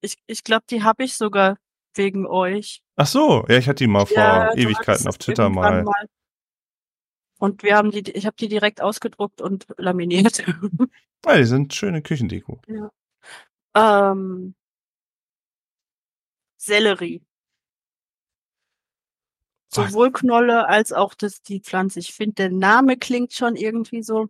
Ich, 0.01 0.17
ich 0.25 0.43
glaube, 0.43 0.63
die 0.69 0.83
habe 0.83 1.03
ich 1.03 1.15
sogar 1.15 1.57
wegen 1.95 2.25
euch. 2.25 2.81
ach 2.95 3.07
so, 3.07 3.45
ja, 3.47 3.57
ich 3.57 3.67
hatte 3.67 3.83
die 3.83 3.87
mal 3.87 4.05
vor 4.05 4.17
Ja, 4.17 4.53
Ewigkeiten 4.53 5.07
auf 5.07 5.17
Twitter 5.17 5.43
irgendwann 5.43 5.83
mal. 5.83 6.07
Und 7.37 7.63
wir 7.63 7.75
haben 7.75 7.91
die, 7.91 8.01
ich 8.11 8.25
habe 8.25 8.35
die 8.39 8.47
direkt 8.47 8.81
ausgedruckt 8.81 9.41
und 9.41 9.65
laminiert. 9.77 10.45
Ja, 10.45 10.45
die 11.37 11.45
sind 11.45 11.73
schöne 11.73 12.01
Küchendeko. 12.01 12.61
ähm, 13.75 14.55
Sellerie. 16.57 17.23
Sowohl 19.73 20.11
Knolle 20.11 20.67
als 20.67 20.91
auch 20.91 21.13
das, 21.13 21.41
die 21.41 21.61
Pflanze. 21.61 21.99
Ich 21.99 22.13
finde, 22.13 22.33
der 22.35 22.49
Name 22.51 22.97
klingt 22.97 23.33
schon 23.33 23.55
irgendwie 23.55 24.03
so, 24.03 24.27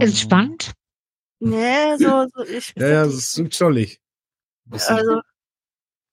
Entspannt. 0.00 0.72
nee, 1.40 1.96
so, 1.98 2.26
so 2.34 2.42
ich 2.44 2.72
Ja, 2.76 2.88
ja, 2.88 3.04
das 3.04 3.14
ist. 3.14 3.38
Bisschen- 4.64 4.96
Also, 4.96 5.20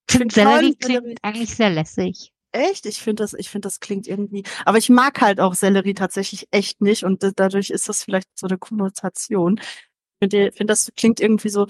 Ich 0.10 0.18
finde, 0.18 0.34
Sellerie 0.36 0.76
Sellerie- 0.80 1.00
klingt 1.02 1.20
eigentlich 1.24 1.56
sehr 1.56 1.70
lässig. 1.70 2.32
echt? 2.52 2.86
Ich 2.86 3.00
finde 3.02 3.24
das, 3.24 3.34
ich 3.34 3.50
finde 3.50 3.66
das 3.68 3.80
klingt 3.80 4.06
irgendwie, 4.08 4.44
aber 4.66 4.78
ich 4.78 4.90
mag 4.90 5.20
halt 5.22 5.40
auch 5.40 5.56
Sellerie 5.56 5.94
tatsächlich 5.96 6.48
echt 6.52 6.82
nicht 6.82 7.04
und 7.04 7.24
da- 7.24 7.32
dadurch 7.36 7.70
ist 7.72 7.90
das 7.90 8.04
vielleicht 8.04 8.28
so 8.38 8.46
eine 8.48 8.58
Konnotation. 8.60 9.60
Ich 9.60 10.30
finde, 10.30 10.52
find 10.52 10.70
das 10.70 10.92
klingt 10.96 11.20
irgendwie 11.20 11.50
so 11.50 11.68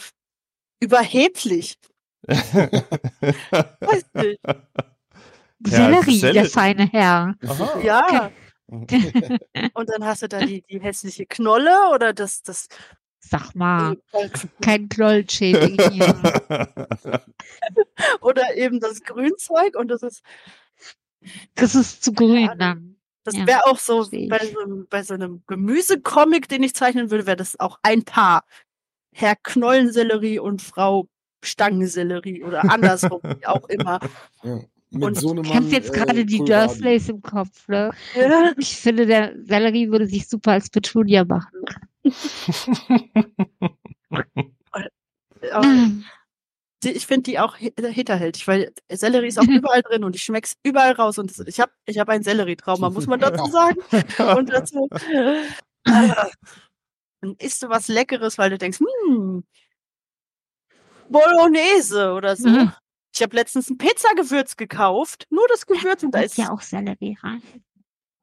überheblich. 0.81 1.77
Weiß 2.27 4.05
nicht. 4.15 4.39
Sellerie, 5.65 6.19
Selle- 6.19 6.33
der 6.33 6.45
feine 6.49 6.87
Herr. 6.91 7.35
Aha. 7.47 7.79
Ja. 7.81 8.31
Und 9.73 9.89
dann 9.89 10.05
hast 10.05 10.21
du 10.23 10.27
da 10.27 10.39
die, 10.45 10.61
die 10.63 10.79
hässliche 10.81 11.25
Knolle 11.25 11.71
oder 11.93 12.13
das, 12.13 12.41
das 12.43 12.67
Sag 13.19 13.55
mal, 13.55 13.97
kein 14.61 14.89
Knollschädling 14.89 15.79
hier. 15.91 16.43
oder 18.21 18.55
eben 18.57 18.79
das 18.81 19.01
Grünzeug 19.03 19.75
und 19.77 19.87
das 19.89 20.03
ist, 20.03 20.23
Das 21.55 21.73
ist 21.75 22.03
zu 22.03 22.11
grün 22.13 22.49
dann. 22.57 22.97
das 23.23 23.35
Ja, 23.37 23.47
wäre 23.47 23.65
auch 23.67 23.79
so 23.79 24.05
bei 24.29 24.45
so, 24.45 24.59
einem- 24.59 24.87
bei 24.89 25.03
so 25.03 25.13
einem 25.13 25.43
Gemüsecomic, 25.47 26.49
den 26.49 26.63
ich 26.63 26.73
zeichnen 26.73 27.11
würde, 27.11 27.25
wäre 27.25 27.37
das 27.37 27.57
auch 27.59 27.79
ein 27.81 28.03
Paar. 28.03 28.43
Herr 29.13 29.35
Knollensellerie 29.37 30.39
und 30.39 30.61
Frau 30.61 31.07
Stangensellerie 31.45 32.43
oder 32.43 32.69
andersrum, 32.69 33.21
wie 33.23 33.45
auch 33.45 33.67
immer. 33.69 33.99
ja. 34.43 34.59
Mit 34.93 35.03
Und 35.03 35.15
so 35.19 35.31
einem 35.31 35.43
Ich 35.43 35.53
habe 35.55 35.65
jetzt 35.65 35.89
äh, 35.89 35.93
gerade 35.93 36.25
die 36.25 36.37
Kohlrabi. 36.37 36.67
Dursleys 36.67 37.09
im 37.09 37.21
Kopf. 37.21 37.67
Ne? 37.67 37.91
Ja. 38.15 38.51
Ich 38.57 38.77
finde, 38.77 39.05
der 39.07 39.33
Sellerie 39.43 39.89
würde 39.89 40.05
sich 40.07 40.27
super 40.27 40.51
als 40.51 40.69
Petunia 40.69 41.25
machen. 41.25 41.65
Ich 46.83 47.07
finde 47.07 47.23
die 47.23 47.39
auch 47.39 47.57
hi- 47.59 47.73
hinterhältig, 47.77 48.47
weil 48.47 48.71
Sellerie 48.91 49.27
ist 49.27 49.39
auch 49.39 49.43
überall 49.47 49.81
drin 49.81 50.03
und 50.03 50.15
ich 50.15 50.23
schmeck's 50.23 50.55
überall 50.63 50.91
raus. 50.93 51.17
Und 51.17 51.31
ich 51.47 51.59
habe 51.59 51.71
ich 51.85 51.97
hab 51.97 52.09
ein 52.09 52.23
Sellerietrauma, 52.23 52.89
muss 52.89 53.07
man 53.07 53.19
dazu 53.19 53.45
sagen. 53.45 53.79
Und 54.37 54.49
dazu 54.49 54.87
äh, 55.05 55.43
dann 57.21 57.35
isst 57.39 57.63
du 57.63 57.69
was 57.69 57.87
Leckeres, 57.87 58.37
weil 58.37 58.49
du 58.49 58.57
denkst, 58.57 58.79
hm, 58.79 59.43
Bolognese 61.09 62.11
oder 62.13 62.35
so. 62.35 62.49
Mhm. 62.49 62.71
Ich 63.13 63.21
habe 63.21 63.35
letztens 63.35 63.69
ein 63.69 63.77
Pizzagewürz 63.77 64.57
gekauft, 64.57 65.27
nur 65.29 65.47
das 65.49 65.65
Gewürz 65.67 66.03
und 66.03 66.11
da 66.15 66.21
ist 66.21 66.31
ist 66.33 66.37
ja 66.39 66.51
auch 66.51 66.61
Sellerie 66.61 67.17
rein. 67.21 67.41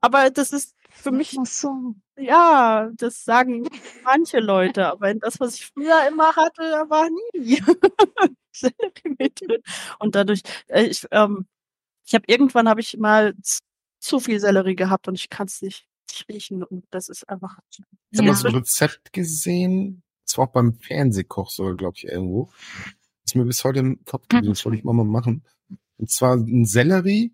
aber 0.01 0.31
das 0.31 0.53
ist 0.53 0.75
für 0.91 1.13
mich 1.13 1.37
so. 1.45 1.95
ja, 2.19 2.91
das 2.97 3.25
sagen 3.25 3.69
manche 4.03 4.41
Leute, 4.41 4.89
aber 4.89 5.15
das, 5.15 5.39
was 5.39 5.55
ich 5.55 5.67
früher 5.67 6.09
immer 6.09 6.35
hatte, 6.35 6.63
da 6.63 6.91
war 6.91 7.09
nie 7.09 7.63
Sellerie 8.53 9.17
mit 9.19 9.41
drin. 9.41 9.63
Und 10.01 10.15
dadurch, 10.17 10.43
äh, 10.67 10.83
ich, 10.85 11.07
ähm, 11.13 11.47
ich 12.05 12.15
habe 12.15 12.25
irgendwann 12.27 12.69
habe 12.69 12.81
ich 12.81 12.97
mal 12.99 13.35
zu 14.01 14.19
viel 14.19 14.41
Sellerie 14.41 14.75
gehabt 14.75 15.07
und 15.07 15.15
ich 15.15 15.29
kann 15.31 15.47
es 15.47 15.63
nicht, 15.63 15.87
riechen 16.29 16.65
und 16.65 16.85
das 16.91 17.09
ist 17.09 17.29
einfach. 17.29 17.59
Ich 17.71 17.79
habe 18.19 18.27
Ja. 18.27 18.33
mal 18.33 18.35
so 18.35 18.49
ein 18.49 18.55
Rezept 18.57 19.13
gesehen, 19.13 20.03
das 20.27 20.37
war 20.37 20.49
auch 20.49 20.53
beim 20.53 20.75
Fernsehkoch 20.75 21.51
sogar, 21.51 21.77
glaube 21.77 21.97
ich, 21.97 22.05
irgendwo. 22.05 22.51
Ist 23.31 23.37
mir 23.37 23.45
bis 23.45 23.63
heute 23.63 23.79
im 23.79 24.05
Kopf 24.07 24.27
geblieben, 24.27 24.49
das 24.53 24.65
wollte 24.65 24.79
ich 24.79 24.83
mal 24.83 24.93
mal 24.93 25.05
machen. 25.05 25.45
Und 25.99 26.11
zwar 26.11 26.35
ein 26.35 26.65
Sellerie 26.65 27.33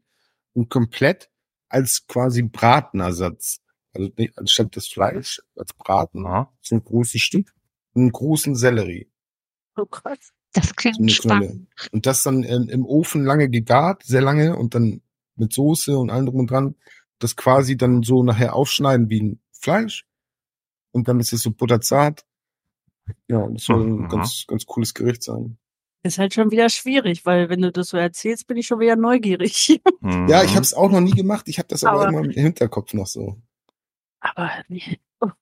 und 0.53 0.69
komplett 0.69 1.31
als 1.71 2.07
quasi 2.07 2.43
Bratenersatz. 2.43 3.63
Also 3.95 4.11
nicht 4.19 4.37
anstatt 4.37 4.77
das 4.77 4.89
Fleisch 4.89 5.41
als 5.57 5.73
Braten. 5.73 6.21
Na? 6.25 6.53
So 6.61 6.75
ein 6.75 6.85
großes 6.85 7.23
Stück. 7.23 7.55
Einen 7.95 8.13
großen 8.13 8.55
Sellerie. 8.57 9.09
So 9.75 9.87
krass. 9.87 10.19
Das 10.53 10.67
So 10.69 10.75
klingt 10.77 10.97
Knolle. 10.99 11.13
spannend. 11.13 11.69
Und 11.93 12.05
das 12.05 12.23
dann 12.23 12.43
ähm, 12.45 12.69
im 12.69 12.85
Ofen 12.85 13.25
lange 13.25 13.49
gegart, 13.49 14.03
sehr 14.03 14.21
lange 14.21 14.55
und 14.57 14.75
dann 14.75 15.01
mit 15.37 15.55
Soße 15.55 15.97
und 15.97 16.11
allem 16.11 16.27
drum 16.27 16.41
und 16.41 16.51
dran. 16.51 16.75
Das 17.21 17.37
quasi 17.37 17.79
dann 17.79 18.03
so 18.03 18.23
nachher 18.23 18.55
aufschneiden 18.55 19.09
wie 19.09 19.23
ein 19.23 19.41
Fleisch. 19.51 20.05
Und 20.93 21.09
dann 21.09 21.21
ist 21.21 21.33
es 21.33 21.41
so 21.41 21.53
butterzart. 21.53 22.27
Ja, 23.29 23.39
und 23.39 23.55
das 23.55 23.65
soll 23.65 23.83
ein 23.83 23.93
Mhm. 24.03 24.09
ganz, 24.11 24.45
ganz 24.47 24.67
cooles 24.67 24.93
Gericht 24.93 25.23
sein. 25.23 25.57
Ist 26.07 26.19
halt 26.19 26.35
schon 26.35 26.51
wieder 26.51 26.69
schwierig, 26.69 27.27
weil 27.27 27.49
wenn 27.49 27.61
du 27.63 27.73
das 27.73 27.89
so 27.89 27.97
erzählst, 27.97 28.47
bin 28.47 28.57
ich 28.57 28.67
schon 28.67 28.81
wieder 28.81 28.97
neugierig. 28.97 29.81
Ja, 30.29 30.43
ich 30.43 30.51
Mhm. 30.51 30.55
habe 30.55 30.63
es 30.63 30.75
auch 30.75 30.91
noch 30.91 31.01
nie 31.01 31.11
gemacht. 31.13 31.49
Ich 31.49 31.59
habe 31.59 31.69
das 31.69 31.83
aber, 31.85 32.01
Aber- 32.01 32.09
immer 32.09 32.25
im 32.25 32.31
Hinterkopf 32.31 32.95
noch 32.95 33.07
so. 33.07 33.37
Aber 34.21 34.51
nee. 34.69 34.99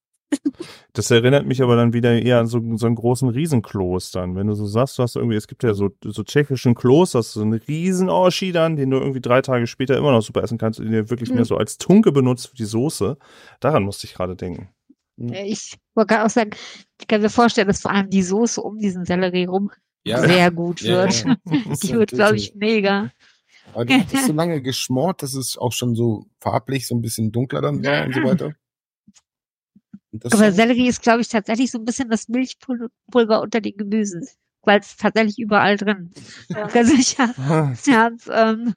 Das 0.93 1.11
erinnert 1.13 1.47
mich 1.47 1.63
aber 1.63 1.77
dann 1.77 1.93
wieder 1.93 2.21
eher 2.21 2.41
an 2.41 2.47
so, 2.47 2.61
so 2.77 2.87
einen 2.87 2.97
großen 2.97 3.29
Riesenklostern. 3.29 4.35
Wenn 4.35 4.47
du 4.49 4.55
so 4.55 4.67
sagst, 4.67 4.99
du 4.99 5.03
hast 5.03 5.15
irgendwie, 5.17 5.37
es 5.37 5.47
gibt 5.47 5.63
ja 5.63 5.75
so, 5.75 5.91
so 6.05 6.23
tschechischen 6.25 6.75
Klosters, 6.75 7.33
so 7.33 7.43
einen 7.43 7.53
riesen 7.55 8.09
dann, 8.53 8.77
den 8.77 8.91
du 8.91 8.99
irgendwie 8.99 9.21
drei 9.21 9.43
Tage 9.43 9.67
später 9.67 9.97
immer 9.97 10.11
noch 10.13 10.23
super 10.23 10.43
essen 10.43 10.59
kannst, 10.59 10.81
den 10.81 10.91
du 10.91 11.11
wirklich 11.11 11.31
Mhm. 11.31 11.37
mehr 11.37 11.45
so 11.45 11.57
als 11.57 11.79
Tunke 11.79 12.11
benutzt 12.11 12.49
für 12.49 12.57
die 12.57 12.65
Soße. 12.65 13.17
Daran 13.61 13.85
musste 13.85 14.07
ich 14.07 14.15
gerade 14.15 14.35
denken. 14.35 14.71
Ich 15.17 15.77
wollte 15.95 16.15
gerade 16.15 16.27
auch 16.27 16.31
sagen, 16.31 16.51
ich 17.01 17.07
kann 17.07 17.21
mir 17.21 17.31
vorstellen, 17.31 17.69
dass 17.69 17.81
vor 17.81 17.93
allem 17.93 18.11
die 18.11 18.23
Soße 18.23 18.61
um 18.61 18.79
diesen 18.79 19.05
Sellerie 19.05 19.47
rum 19.47 19.71
sehr 20.05 20.51
gut 20.51 20.81
Ja, 20.81 20.89
wird. 21.05 21.25
ja. 21.25 21.37
Das 21.69 21.81
Die 21.81 21.93
wird, 21.95 22.11
glaube 22.11 22.37
ich, 22.37 22.55
mega. 22.55 23.11
Aber 23.73 23.85
die 23.85 23.95
hat 24.01 24.13
das 24.13 24.27
so 24.27 24.33
lange 24.33 24.61
geschmort, 24.63 25.23
dass 25.23 25.35
es 25.35 25.57
auch 25.57 25.73
schon 25.73 25.95
so 25.95 26.27
farblich 26.41 26.87
so 26.87 26.95
ein 26.95 27.03
bisschen 27.03 27.33
dunkler 27.33 27.63
dann 27.63 27.85
war 27.85 28.05
und 28.07 28.15
so 28.15 28.23
weiter. 28.23 28.55
Und 30.13 30.25
Aber 30.33 30.53
Sellerie 30.53 30.89
ist, 30.89 31.03
glaube 31.03 31.23
ich, 31.23 31.29
tatsächlich 31.29 31.71
so 31.71 31.79
ein 31.79 31.85
bisschen 31.85 32.09
das 32.09 32.29
Milchpulver 32.29 33.41
unter 33.41 33.61
den 33.61 33.77
Gemüsen, 33.77 34.29
weil 34.63 34.81
es 34.81 34.97
tatsächlich 34.97 35.39
überall 35.39 35.77
drin. 35.77 36.13
Ja. 36.49 36.69
Also 36.75 36.95
ich 36.95 37.19
habe 37.19 37.75
ja, 37.87 38.09
ähm, 38.31 38.75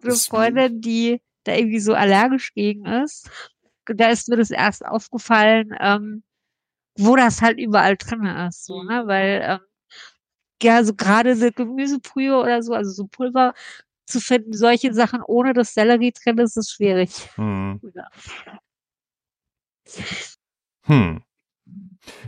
so 0.00 0.08
eine 0.08 0.16
Freundin, 0.16 0.80
die 0.80 1.20
da 1.44 1.54
irgendwie 1.54 1.80
so 1.80 1.94
allergisch 1.94 2.52
gegen 2.54 2.84
ist. 2.84 3.30
da 3.86 4.08
ist 4.08 4.28
mir 4.28 4.36
das 4.36 4.50
erst 4.50 4.84
aufgefallen, 4.84 5.74
ähm, 5.80 6.22
wo 6.98 7.16
das 7.16 7.40
halt 7.42 7.58
überall 7.58 7.96
drin 7.96 8.24
ist, 8.24 8.64
so, 8.66 8.82
ne, 8.82 9.02
weil, 9.06 9.40
ähm, 9.44 9.60
ja, 10.62 10.82
so 10.84 10.94
gerade 10.94 11.36
so 11.36 11.50
Gemüsebrühe 11.52 12.36
oder 12.38 12.62
so, 12.62 12.74
also 12.74 12.90
so 12.90 13.06
Pulver 13.06 13.54
zu 14.06 14.20
finden, 14.20 14.52
solche 14.52 14.92
Sachen 14.94 15.22
ohne 15.22 15.52
das 15.54 15.74
Sellerie 15.74 16.12
drin 16.12 16.38
ist, 16.38 16.56
ist 16.56 16.72
schwierig. 16.72 17.10
Hm. 17.36 17.80
Ja. 17.94 18.08
Hm. 20.82 21.22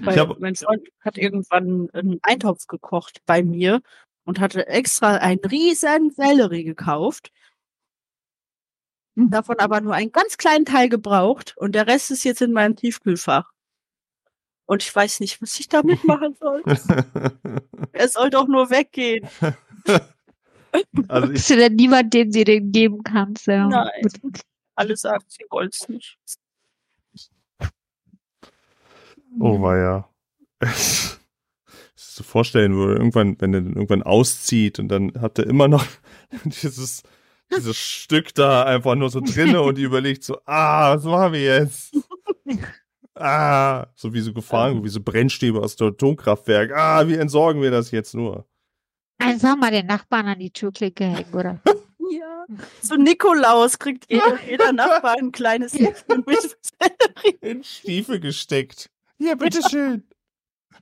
Weil 0.01 0.19
hab- 0.19 0.39
mein 0.41 0.55
Freund 0.55 0.89
hat 1.01 1.19
irgendwann 1.19 1.91
einen 1.93 2.19
Eintopf 2.23 2.67
gekocht 2.67 3.21
bei 3.27 3.43
mir 3.43 3.83
und 4.25 4.41
hatte 4.41 4.67
extra 4.67 5.17
einen 5.17 5.41
riesen 5.41 6.11
Sellerie 6.11 6.65
gekauft. 6.65 7.31
Davon 9.19 9.59
aber 9.61 9.81
nur 9.81 9.95
einen 9.95 10.12
ganz 10.12 10.37
kleinen 10.37 10.67
Teil 10.67 10.89
gebraucht 10.91 11.55
und 11.57 11.75
der 11.75 11.87
Rest 11.87 12.11
ist 12.11 12.25
jetzt 12.25 12.43
in 12.43 12.53
meinem 12.53 12.77
Tiefkühlfach. 12.77 13.51
Und 14.67 14.83
ich 14.83 14.95
weiß 14.95 15.21
nicht, 15.21 15.41
was 15.41 15.59
ich 15.59 15.69
damit 15.69 16.05
machen 16.05 16.37
soll. 16.39 16.63
Er 17.93 18.09
soll 18.09 18.31
doch 18.31 18.49
nur 18.49 18.71
weggehen. 18.71 19.27
also 21.09 21.29
Bist 21.29 21.51
du 21.51 21.57
denn 21.57 21.75
niemand, 21.77 22.13
dem 22.13 22.33
sie 22.33 22.45
den 22.45 22.73
geben 22.73 23.03
kannst? 23.03 23.47
Ja. 23.47 23.67
Nein. 23.69 24.09
Alle 24.75 24.97
sagen, 24.97 25.25
sie 25.29 25.45
wollen 25.49 25.71
es 25.73 25.89
nicht. 25.89 26.19
oh 29.41 29.63
weia. 29.63 30.09
Das 31.97 32.15
zu 32.15 32.25
vorstellen, 32.25 32.77
wo 32.77 32.89
er 32.89 32.97
irgendwann, 32.97 33.41
wenn 33.41 33.55
er 33.55 33.63
dann 33.63 33.73
irgendwann 33.73 34.03
auszieht 34.03 34.79
und 34.79 34.89
dann 34.89 35.19
hat 35.19 35.39
er 35.39 35.47
immer 35.47 35.67
noch 35.67 35.87
dieses, 36.45 37.03
dieses 37.55 37.77
Stück 37.77 38.35
da 38.35 38.65
einfach 38.65 38.95
nur 38.97 39.09
so 39.09 39.21
drinne 39.21 39.63
und 39.63 39.79
die 39.79 39.83
überlegt 39.83 40.23
so, 40.23 40.39
ah, 40.45 40.95
was 40.95 41.05
machen 41.05 41.33
wir 41.33 41.41
jetzt? 41.41 41.97
Ah, 43.19 43.87
so 43.95 44.13
wie 44.13 44.21
so 44.21 44.35
Gefahren, 44.35 44.85
wie 44.85 44.89
so 44.91 45.01
Brennstäbe 45.01 45.61
aus 45.61 45.77
dem 45.77 45.89
Atomkraftwerk. 45.89 46.73
Ah, 46.73 47.09
wie 47.09 47.15
entsorgen 47.15 47.63
wir 47.63 47.71
das 47.71 47.91
jetzt 47.91 48.15
nur? 48.15 48.47
Einfach 49.19 49.57
mal 49.57 49.71
den 49.71 49.87
Nachbarn 49.87 50.27
an 50.27 50.39
die 50.39 50.51
Türklinke 50.51 51.05
hängen, 51.05 51.33
oder? 51.33 51.61
Ja. 52.09 52.47
So 52.81 52.95
Nikolaus 52.95 53.81
kriegt 53.81 54.07
jeder, 54.11 54.39
jeder 54.49 54.73
Nachbar 54.73 55.17
ein 55.19 55.33
kleines 55.33 55.75
Häppchen 55.75 56.23
mit. 56.25 56.57
In 57.41 57.65
Stiefel 57.65 58.21
gesteckt. 58.21 58.91
Ja, 59.19 59.35
bitteschön. 59.35 60.07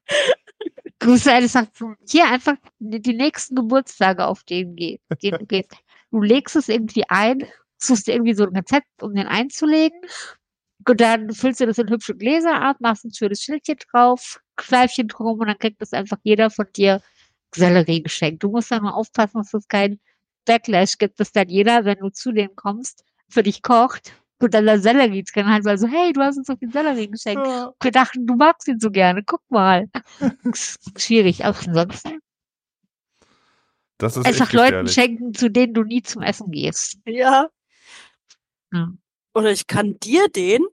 Grüße 0.99 1.33
eines 1.33 1.59
hier 2.07 2.27
einfach 2.27 2.57
die 2.79 3.01
die 3.01 3.15
nächsten 3.15 3.55
Geburtstage 3.55 4.27
auf 4.27 4.45
den 4.45 4.77
geht. 4.77 5.01
Den 5.23 5.39
du, 5.39 5.47
gehst. 5.47 5.73
du 6.11 6.21
legst 6.21 6.57
es 6.57 6.69
irgendwie 6.69 7.05
ein, 7.09 7.47
suchst 7.79 8.07
dir 8.07 8.13
irgendwie 8.13 8.35
so 8.35 8.45
ein 8.45 8.55
Rezept, 8.55 9.03
um 9.03 9.15
den 9.15 9.27
einzulegen. 9.27 9.99
Und 10.87 11.01
dann 11.01 11.33
füllst 11.33 11.61
du 11.61 11.67
das 11.67 11.79
in 11.79 11.89
hübsche 11.89 12.15
Gläser 12.15 12.61
ab, 12.61 12.77
machst 12.81 13.05
ein 13.05 13.15
schönes 13.15 13.43
Schildchen 13.43 13.77
drauf, 13.91 14.41
Kneifchen 14.57 15.09
drum 15.09 15.39
und 15.41 15.47
dann 15.47 15.59
kriegt 15.59 15.81
das 15.81 15.93
einfach 15.93 16.19
jeder 16.23 16.51
von 16.51 16.67
dir 16.77 17.01
Sellerie 17.55 18.03
geschenkt. 18.03 18.43
Du 18.43 18.51
musst 18.51 18.71
dann 18.71 18.83
nur 18.83 18.95
aufpassen, 18.95 19.39
dass 19.39 19.55
es 19.55 19.69
keinen 19.69 20.01
Backlash 20.45 20.99
gibt, 20.99 21.21
dass 21.21 21.33
dann 21.33 21.49
jeder, 21.49 21.85
wenn 21.85 21.99
du 21.99 22.11
zu 22.11 22.33
dem 22.33 22.55
kommst, 22.57 23.05
für 23.29 23.43
dich 23.43 23.63
kocht 23.63 24.13
und 24.41 24.53
dann 24.53 24.67
da 24.67 24.79
Sellerie 24.79 25.25
drin 25.25 25.47
hat, 25.47 25.65
weil 25.65 25.79
so, 25.79 25.87
hey, 25.87 26.13
du 26.13 26.21
hast 26.21 26.37
uns 26.37 26.47
so 26.47 26.57
viel 26.57 26.71
Sellerie 26.71 27.09
geschenkt. 27.09 27.47
Ja. 27.47 27.73
Wir 27.81 27.91
dachten, 27.93 28.27
du 28.27 28.35
magst 28.35 28.69
ihn 28.69 28.81
so 28.81 28.91
gerne, 28.91 29.23
guck 29.25 29.41
mal. 29.49 29.89
Schwierig, 30.99 31.45
aber 31.45 31.57
ansonsten 31.67 32.19
Das 33.99 34.17
ist 34.17 34.27
einfach 34.27 34.53
Leuten 34.53 34.85
gefährlich. 34.85 34.93
schenken, 34.93 35.35
zu 35.35 35.51
denen 35.51 35.73
du 35.73 35.83
nie 35.85 36.03
zum 36.03 36.23
Essen 36.23 36.51
gehst. 36.51 36.99
Ja. 37.07 37.49
Ja. 38.73 38.93
Oder 39.35 39.51
ich 39.51 39.67
kann 39.67 39.99
dir 40.01 40.29
den 40.29 40.65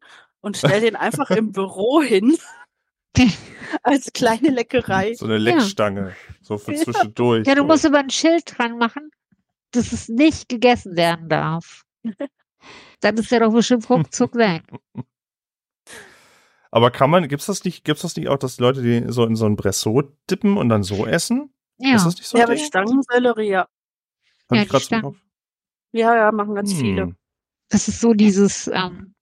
und 0.42 0.58
stell 0.58 0.82
den 0.82 0.96
einfach 0.96 1.30
im 1.32 1.52
Büro 1.52 2.02
hin. 2.02 2.38
Als 3.84 4.12
kleine 4.14 4.50
Leckerei. 4.50 5.14
So 5.14 5.26
eine 5.26 5.38
Leckstange. 5.38 6.16
So 6.42 6.58
für 6.58 6.74
zwischendurch. 6.76 7.46
Ja, 7.48 7.56
du 7.56 7.64
musst 7.64 7.86
aber 7.86 8.00
ein 8.00 8.10
Schild 8.10 8.44
dran 8.58 8.78
machen, 8.78 9.12
dass 9.72 9.92
es 9.92 10.08
nicht 10.08 10.50
gegessen 10.50 10.96
werden 10.96 11.30
darf. 11.30 11.84
Dann 13.02 13.18
ist 13.18 13.32
der 13.32 13.42
doch 13.42 13.54
bestimmt 13.54 13.90
ruckzuck 13.90 14.36
weg. 14.36 14.64
Aber 16.70 16.92
kann 16.92 17.10
man, 17.10 17.28
gibt's 17.28 17.48
das 17.48 17.66
nicht, 17.66 17.84
gibt's 17.84 18.04
das 18.04 18.16
nicht 18.16 18.30
auch, 18.30 18.38
dass 18.38 18.60
Leute 18.60 18.82
die 18.82 19.12
so 19.12 19.26
in 19.26 19.36
so 19.36 19.46
ein 19.46 19.56
Bressot 19.56 20.14
dippen 20.30 20.58
und 20.58 20.70
dann 20.70 20.84
so 20.84 21.06
essen? 21.06 21.54
Ja. 21.78 21.96
Ist 21.96 22.06
das 22.06 22.16
nicht 22.16 22.28
so? 22.28 22.38
Ja, 22.38 22.46
ein 22.46 22.52
aber? 22.52 22.58
Stangensellerie, 22.60 23.50
ja. 23.50 23.68
Hab 24.50 24.58
Ja, 24.58 24.64
ich 24.64 24.70
grad 24.70 24.90
die 24.90 25.00
so. 25.02 25.16
Ja, 25.92 26.16
ja, 26.16 26.32
machen 26.32 26.56
ganz 26.56 26.74
viele. 26.74 27.16
Das 27.72 27.88
ist 27.88 28.00
so 28.02 28.14
dieses, 28.14 28.68
ähm, 28.68 29.14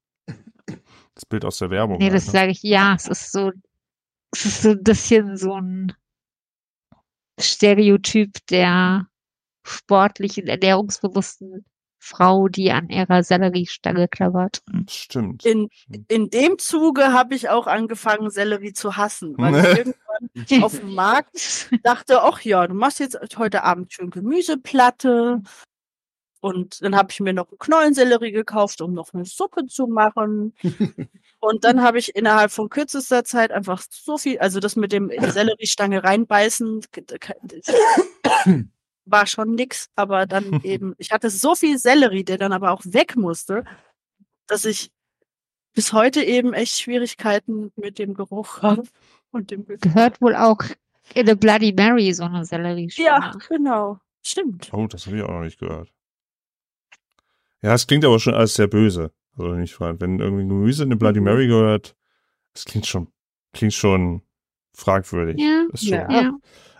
Das 1.13 1.25
Bild 1.27 1.45
aus 1.45 1.59
der 1.59 1.69
Werbung. 1.69 1.97
nee, 1.97 2.05
halt, 2.05 2.15
das 2.15 2.25
ne? 2.27 2.31
sage 2.31 2.51
ich, 2.51 2.63
ja, 2.63 2.95
es 2.95 3.07
ist 3.07 3.31
so, 3.31 3.51
es 4.31 4.45
ist 4.45 4.61
so 4.63 4.71
ein 4.71 4.83
bisschen 4.83 5.37
so 5.37 5.53
ein 5.53 5.93
Stereotyp 7.39 8.45
der 8.47 9.07
sportlichen, 9.65 10.47
ernährungsbewussten 10.47 11.65
Frau, 12.01 12.47
die 12.47 12.71
an 12.71 12.89
ihrer 12.89 13.23
Selleriestange 13.23 14.07
klappert. 14.07 14.61
Stimmt. 14.89 15.45
In, 15.45 15.69
Stimmt. 15.71 16.11
in 16.11 16.29
dem 16.29 16.57
Zuge 16.57 17.11
habe 17.13 17.35
ich 17.35 17.49
auch 17.49 17.67
angefangen, 17.67 18.29
Sellerie 18.29 18.73
zu 18.73 18.95
hassen, 18.95 19.35
weil 19.37 19.55
ich 19.55 19.77
irgendwann 19.77 20.63
auf 20.63 20.79
dem 20.79 20.95
Markt 20.95 21.69
dachte, 21.83 22.23
ach 22.23 22.41
ja, 22.41 22.65
du 22.67 22.73
machst 22.73 22.99
jetzt 22.99 23.17
heute 23.37 23.63
Abend 23.63 23.91
schön 23.93 24.09
Gemüseplatte. 24.09 25.41
Und 26.41 26.81
dann 26.81 26.95
habe 26.95 27.11
ich 27.11 27.19
mir 27.19 27.33
noch 27.33 27.47
Knollensellerie 27.59 28.31
gekauft, 28.31 28.81
um 28.81 28.93
noch 28.93 29.13
eine 29.13 29.25
Suppe 29.25 29.65
zu 29.65 29.87
machen. 29.87 30.53
Und 31.39 31.63
dann 31.63 31.81
habe 31.81 31.99
ich 31.99 32.15
innerhalb 32.15 32.51
von 32.51 32.69
kürzester 32.69 33.23
Zeit 33.23 33.51
einfach 33.51 33.81
so 33.89 34.17
viel, 34.17 34.39
also 34.39 34.59
das 34.59 34.75
mit 34.75 34.91
dem 34.91 35.09
in 35.09 35.21
die 35.23 35.31
Selleriestange 35.31 36.03
reinbeißen, 36.03 36.81
war 39.05 39.25
schon 39.25 39.55
nix. 39.55 39.89
Aber 39.95 40.25
dann 40.25 40.61
eben, 40.63 40.95
ich 40.97 41.11
hatte 41.11 41.29
so 41.29 41.55
viel 41.55 41.77
Sellerie, 41.77 42.23
der 42.23 42.37
dann 42.37 42.53
aber 42.53 42.71
auch 42.71 42.81
weg 42.85 43.15
musste, 43.17 43.65
dass 44.47 44.65
ich 44.65 44.91
bis 45.73 45.93
heute 45.93 46.23
eben 46.23 46.53
echt 46.53 46.79
Schwierigkeiten 46.79 47.71
mit 47.75 47.99
dem 47.99 48.13
Geruch 48.13 48.61
habe 48.61 48.83
und 49.31 49.51
dem 49.51 49.65
Gefühl. 49.65 49.91
Gehört 49.91 50.21
wohl 50.21 50.35
auch 50.35 50.59
in 51.13 51.27
eine 51.27 51.35
Bloody 51.35 51.73
Mary 51.73 52.13
so 52.13 52.23
eine 52.23 52.45
Selleriestange. 52.45 53.07
Ja, 53.07 53.33
genau. 53.47 53.99
Stimmt. 54.21 54.69
Oh, 54.73 54.87
das 54.87 55.05
habe 55.05 55.17
ich 55.17 55.23
auch 55.23 55.29
noch 55.29 55.41
nicht 55.41 55.59
gehört. 55.59 55.91
Ja, 57.61 57.73
es 57.73 57.87
klingt 57.87 58.05
aber 58.05 58.19
schon 58.19 58.33
alles 58.33 58.53
sehr 58.55 58.67
böse. 58.67 59.11
Also 59.37 59.53
nicht 59.53 59.79
wahr? 59.79 59.99
Wenn 59.99 60.19
irgendwie 60.19 60.47
Gemüse 60.47 60.83
in 60.83 60.89
eine 60.89 60.95
Bloody 60.97 61.19
Mhm. 61.19 61.25
Mary 61.25 61.47
gehört, 61.47 61.95
das 62.53 62.65
klingt 62.65 62.85
schon, 62.87 63.07
klingt 63.53 63.73
schon 63.73 64.21
fragwürdig. 64.75 65.37
Ja, 65.39 65.65
schon. 65.75 65.89
Ja. 65.89 66.11
ja. 66.11 66.31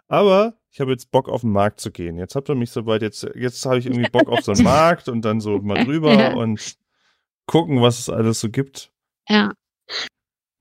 Aber 0.07 0.55
ich 0.71 0.79
habe 0.81 0.91
jetzt 0.91 1.11
Bock 1.11 1.29
auf 1.29 1.41
den 1.41 1.51
Markt 1.51 1.79
zu 1.79 1.91
gehen. 1.91 2.17
Jetzt 2.17 2.35
habt 2.35 2.49
ihr 2.49 2.55
mich 2.55 2.71
soweit, 2.71 3.01
jetzt, 3.01 3.23
jetzt 3.35 3.65
habe 3.65 3.79
ich 3.79 3.85
irgendwie 3.85 4.09
Bock 4.09 4.29
auf 4.29 4.41
so 4.41 4.51
einen 4.51 4.63
Markt 4.63 5.09
und 5.09 5.23
dann 5.23 5.39
so 5.41 5.59
mal 5.59 5.83
drüber 5.83 6.13
Ja. 6.13 6.33
und 6.35 6.75
gucken, 7.45 7.81
was 7.81 7.99
es 7.99 8.09
alles 8.09 8.39
so 8.39 8.49
gibt. 8.49 8.91
Ja. 9.27 9.51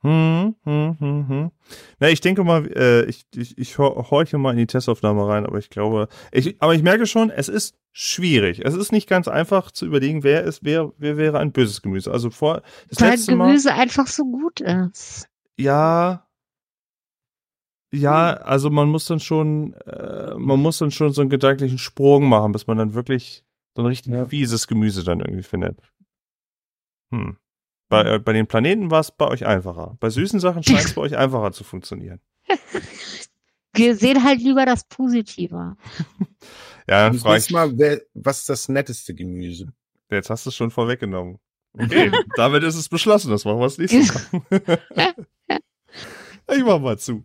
Hm, 0.02 0.54
hm, 0.64 0.96
hm, 1.00 1.28
hm. 1.28 1.50
Na, 1.98 2.08
ich 2.08 2.20
denke 2.20 2.44
mal, 2.44 2.66
äh, 2.76 3.04
ich, 3.06 3.26
ich, 3.34 3.58
ich 3.58 3.78
hor- 3.78 4.10
horche 4.10 4.38
mal 4.38 4.52
in 4.52 4.58
die 4.58 4.66
Testaufnahme 4.68 5.26
rein, 5.26 5.44
aber 5.44 5.58
ich 5.58 5.70
glaube, 5.70 6.08
ich, 6.30 6.56
aber 6.62 6.74
ich 6.74 6.82
merke 6.84 7.06
schon, 7.06 7.30
es 7.30 7.48
ist 7.48 7.76
schwierig. 7.92 8.64
Es 8.64 8.74
ist 8.74 8.92
nicht 8.92 9.08
ganz 9.08 9.26
einfach 9.26 9.72
zu 9.72 9.86
überlegen, 9.86 10.22
wer 10.22 10.44
ist, 10.44 10.60
wer, 10.62 10.92
wer 10.98 11.16
wäre 11.16 11.40
ein 11.40 11.50
böses 11.50 11.82
Gemüse. 11.82 12.12
Also 12.12 12.30
vor, 12.30 12.62
das 12.88 13.00
Weil 13.00 13.10
letzte 13.10 13.34
Mal, 13.34 13.48
Gemüse 13.48 13.74
einfach 13.74 14.06
so 14.06 14.24
gut 14.24 14.60
ist. 14.60 15.28
ja, 15.58 16.24
ja, 17.90 18.34
also 18.34 18.70
man 18.70 18.88
muss 18.90 19.06
dann 19.06 19.18
schon, 19.18 19.72
äh, 19.86 20.34
man 20.36 20.60
muss 20.60 20.78
dann 20.78 20.90
schon 20.90 21.12
so 21.12 21.22
einen 21.22 21.30
gedanklichen 21.30 21.78
Sprung 21.78 22.28
machen, 22.28 22.52
bis 22.52 22.66
man 22.66 22.76
dann 22.76 22.94
wirklich 22.94 23.44
so 23.74 23.82
ein 23.82 23.86
richtig 23.86 24.12
Ja. 24.12 24.26
fieses 24.26 24.66
Gemüse 24.68 25.04
dann 25.04 25.20
irgendwie 25.20 25.42
findet. 25.42 25.80
Hm. 27.10 27.38
Bei, 27.88 28.14
äh, 28.14 28.18
bei 28.18 28.32
den 28.32 28.46
Planeten 28.46 28.90
war 28.90 29.00
es 29.00 29.10
bei 29.10 29.26
euch 29.26 29.46
einfacher. 29.46 29.96
Bei 30.00 30.10
süßen 30.10 30.40
Sachen 30.40 30.62
scheint 30.64 30.84
es 30.84 30.94
bei 30.94 31.02
euch 31.02 31.16
einfacher 31.16 31.52
zu 31.52 31.64
funktionieren. 31.64 32.20
Wir 33.74 33.96
sehen 33.96 34.24
halt 34.24 34.40
lieber 34.40 34.66
das 34.66 34.84
Positive. 34.84 35.76
Ja, 36.88 37.08
dann 37.08 37.18
frage 37.18 37.38
ich, 37.38 37.50
Mal, 37.50 37.78
wer, 37.78 38.00
was 38.14 38.40
ist 38.40 38.48
das 38.48 38.68
netteste 38.68 39.14
Gemüse? 39.14 39.72
jetzt 40.10 40.30
hast 40.30 40.46
du 40.46 40.50
es 40.50 40.56
schon 40.56 40.70
vorweggenommen. 40.70 41.38
Okay, 41.74 42.10
damit 42.36 42.62
ist 42.62 42.76
es 42.76 42.88
beschlossen, 42.88 43.30
das 43.30 43.44
machen 43.44 43.58
wir 43.58 43.66
das 43.66 43.78
nächste 43.78 44.20
Mal. 44.50 45.14
ich 46.50 46.64
mach 46.64 46.80
mal 46.80 46.98
zu. 46.98 47.24